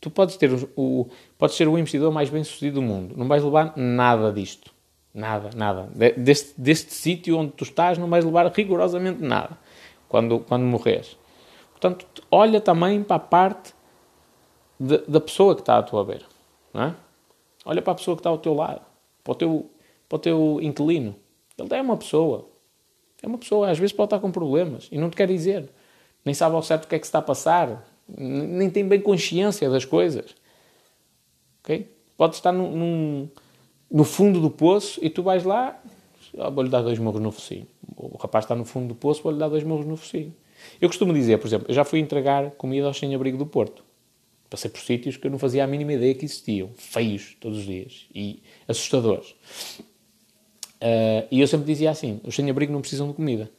[0.00, 3.44] Tu podes ter o, podes ser o investidor mais bem sucedido do mundo, não vais
[3.44, 4.72] levar nada disto.
[5.12, 5.88] Nada, nada.
[6.16, 9.58] Deste, deste sítio onde tu estás, não vais levar rigorosamente nada
[10.08, 11.16] quando, quando morres.
[11.72, 13.74] Portanto, olha também para a parte
[14.78, 16.24] de, da pessoa que está à tua beira.
[16.72, 16.94] Não é?
[17.64, 18.82] Olha para a pessoa que está ao teu lado,
[19.24, 19.70] para o teu,
[20.08, 21.16] para o teu inquilino.
[21.58, 22.48] Ele é uma pessoa.
[23.22, 25.68] É uma pessoa, às vezes pode estar com problemas e não te quer dizer.
[26.24, 27.84] Nem sabe ao certo o que é que se está a passar
[28.16, 30.34] nem tem bem consciência das coisas.
[31.62, 31.88] Ok?
[32.16, 33.28] Pode estar num, num,
[33.90, 35.80] no fundo do poço e tu vais lá,
[36.38, 37.66] ah, vou-lhe dar dois morros no focinho.
[37.96, 40.34] O rapaz está no fundo do poço, vou-lhe dar dois morros no focinho.
[40.80, 43.82] Eu costumo dizer, por exemplo, eu já fui entregar comida ao sem-abrigo do Porto.
[44.48, 46.70] Passei por sítios que eu não fazia a mínima ideia que existiam.
[46.76, 48.06] Feios, todos os dias.
[48.14, 49.30] E assustadores.
[50.80, 53.50] Uh, e eu sempre dizia assim, os sem-abrigo não precisam de comida.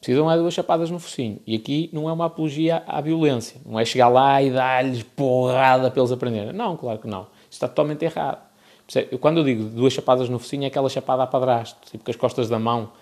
[0.00, 1.40] Precisam é duas chapadas no focinho.
[1.46, 3.60] E aqui não é uma apologia à violência.
[3.64, 6.52] Não é chegar lá e dar-lhes porrada para eles aprenderem.
[6.52, 7.22] Não, claro que não.
[7.22, 8.46] Isso está totalmente errado.
[9.20, 11.90] Quando eu digo duas chapadas no focinho, é aquela chapada a padrasto.
[11.90, 12.92] Tipo, com as costas da mão.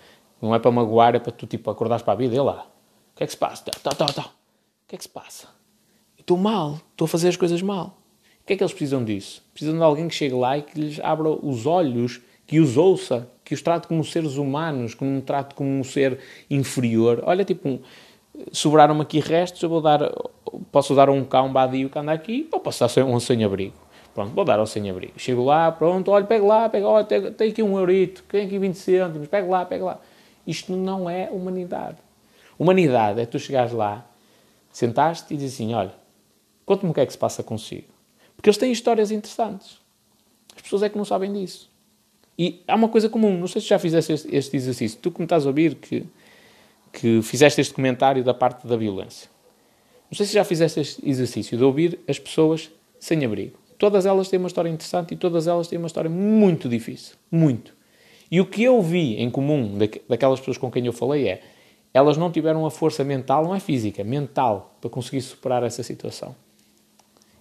[0.41, 2.35] Não é para magoar, é para tu, tipo, acordares para a vida.
[2.35, 2.65] E lá.
[3.13, 3.63] O que é que se passa?
[3.65, 4.21] Tá, tá, tá, tá.
[4.23, 5.47] O que é que se passa?
[6.17, 6.79] Estou mal.
[6.91, 7.97] Estou a fazer as coisas mal.
[8.41, 9.43] O que é que eles precisam disso?
[9.53, 13.27] Precisam de alguém que chegue lá e que lhes abra os olhos, que os ouça,
[13.43, 16.19] que os trate como seres humanos, que não trate como um ser
[16.49, 17.23] inferior.
[17.25, 17.79] Olha, tipo,
[18.51, 20.11] sobraram-me aqui restos, eu vou dar,
[20.71, 23.75] posso dar um cão badio que anda aqui, ou posso dar um sem-abrigo.
[24.13, 25.13] Pronto, vou dar ao sem-abrigo.
[25.17, 28.57] Chego lá, pronto, olha, pega lá, pega, olha, tem, tem aqui um eurito, tem aqui
[28.57, 29.99] 20 cêntimos, pega lá, pega lá.
[30.47, 31.97] Isto não é humanidade.
[32.57, 34.05] Humanidade é tu chegares lá,
[34.71, 35.93] sentaste e dizes assim, olha,
[36.65, 37.87] conta-me o que é que se passa consigo.
[38.35, 39.79] Porque eles têm histórias interessantes.
[40.55, 41.69] As pessoas é que não sabem disso.
[42.37, 45.19] E há uma coisa comum, não sei se já fizeste este, este exercício, tu que
[45.19, 46.05] me estás a ouvir, que,
[46.91, 49.29] que fizeste este comentário da parte da violência.
[50.11, 52.69] Não sei se já fizeste este exercício de ouvir as pessoas
[52.99, 53.57] sem abrigo.
[53.77, 57.15] Todas elas têm uma história interessante e todas elas têm uma história muito difícil.
[57.31, 57.73] Muito.
[58.31, 59.77] E o que eu vi em comum
[60.07, 61.41] daquelas pessoas com quem eu falei é
[61.93, 66.35] elas não tiveram a força mental, não é física, mental, para conseguir superar essa situação.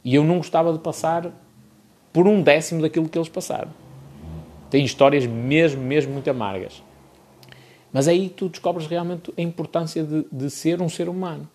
[0.04, 1.32] E eu não gostava de passar
[2.12, 3.72] por um décimo daquilo que eles passaram.
[4.74, 6.82] Tem histórias mesmo, mesmo muito amargas.
[7.92, 11.48] Mas aí tu descobres realmente a importância de, de ser um ser humano.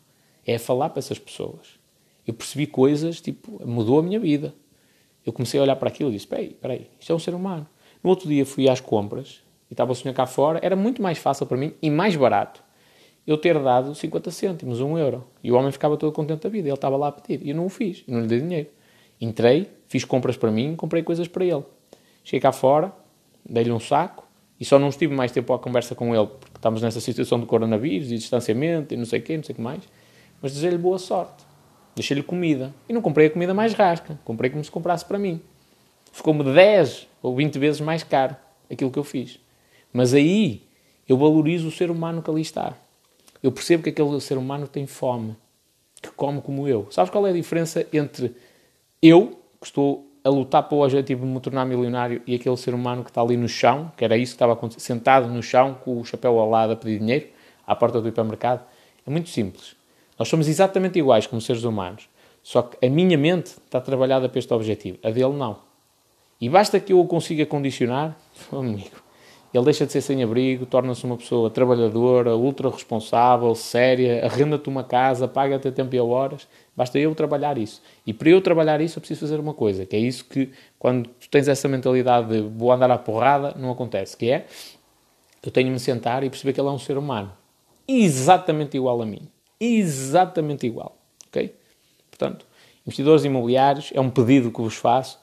[0.47, 1.77] É falar para essas pessoas.
[2.25, 4.55] Eu percebi coisas, tipo, mudou a minha vida.
[5.25, 7.67] Eu comecei a olhar para aquilo e disse: Peraí, peraí, isto é um ser humano.
[8.01, 10.61] No outro dia fui às compras e estava o senhor cá fora.
[10.63, 12.63] Era muito mais fácil para mim e mais barato
[13.27, 15.27] eu ter dado 50 cêntimos, 1 euro.
[15.43, 16.69] E o homem ficava todo contente da vida.
[16.69, 17.45] Ele estava lá a pedir.
[17.45, 18.01] E eu não o fiz.
[18.07, 18.69] Eu não lhe dei dinheiro.
[19.19, 21.65] Entrei, fiz compras para mim, comprei coisas para ele.
[22.23, 22.93] Cheguei cá fora,
[23.47, 24.27] dei-lhe um saco
[24.59, 27.45] e só não estive mais tempo à conversa com ele porque estamos nessa situação de
[27.45, 29.81] coronavírus e distanciamento e não sei o quê, não sei o que mais.
[30.41, 31.45] Mas desejei-lhe boa sorte.
[31.95, 32.73] Deixei-lhe comida.
[32.87, 34.19] E não comprei a comida mais rasca.
[34.23, 35.41] Comprei como se comprasse para mim.
[36.11, 38.35] Ficou-me 10 ou 20 vezes mais caro
[38.69, 39.39] aquilo que eu fiz.
[39.91, 40.63] Mas aí
[41.07, 42.73] eu valorizo o ser humano que ali está.
[43.41, 45.35] Eu percebo que aquele ser humano tem fome,
[46.01, 46.87] que come como eu.
[46.91, 48.35] Sabes qual é a diferença entre
[49.01, 52.73] eu, que estou a lutar para o objetivo de me tornar milionário, e aquele ser
[52.73, 55.75] humano que está ali no chão, que era isso que estava acontecendo, sentado no chão,
[55.83, 57.27] com o chapéu ao lado a pedir dinheiro,
[57.65, 58.63] à porta do hipermercado?
[59.05, 59.75] É muito simples.
[60.17, 62.09] Nós somos exatamente iguais como seres humanos.
[62.43, 65.59] Só que a minha mente está trabalhada para este objetivo, a dele não.
[66.41, 68.17] E basta que eu o consiga condicionar,
[68.51, 68.97] amigo,
[69.53, 75.27] ele deixa de ser sem-abrigo, torna-se uma pessoa trabalhadora, ultra responsável, séria, arrenda-te uma casa,
[75.27, 76.47] paga-te a tempo e a horas.
[76.75, 77.81] Basta eu trabalhar isso.
[78.05, 81.09] E para eu trabalhar isso, eu preciso fazer uma coisa, que é isso que, quando
[81.09, 84.45] tu tens essa mentalidade de vou andar à porrada, não acontece, que é,
[85.41, 87.31] eu tenho de me sentar e perceber que ele é um ser humano.
[87.87, 89.27] Exatamente igual a mim.
[89.59, 90.95] Exatamente igual.
[91.27, 91.55] Ok?
[92.11, 92.45] Portanto,
[92.85, 95.19] investidores imobiliários, é um pedido que vos faço.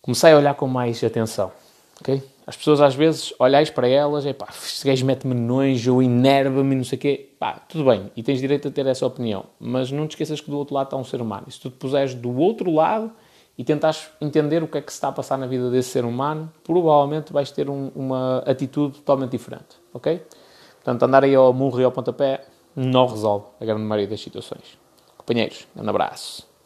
[0.00, 1.52] Comecei a olhar com mais atenção.
[2.00, 2.22] Ok?
[2.48, 6.74] As pessoas às vezes olhais para elas, é pá, este gajo mete-me nojo ou enerva-me,
[6.74, 7.28] não sei o quê.
[7.38, 10.50] Pá, tudo bem, e tens direito a ter essa opinião, mas não te esqueças que
[10.50, 11.44] do outro lado está um ser humano.
[11.46, 13.12] E se tu te puseres do outro lado
[13.58, 16.06] e tentares entender o que é que se está a passar na vida desse ser
[16.06, 20.22] humano, provavelmente vais ter um, uma atitude totalmente diferente, ok?
[20.76, 24.78] Portanto, andar aí ao murro e ao pontapé não resolve a grande maioria das situações.
[25.18, 26.47] Companheiros, um abraço.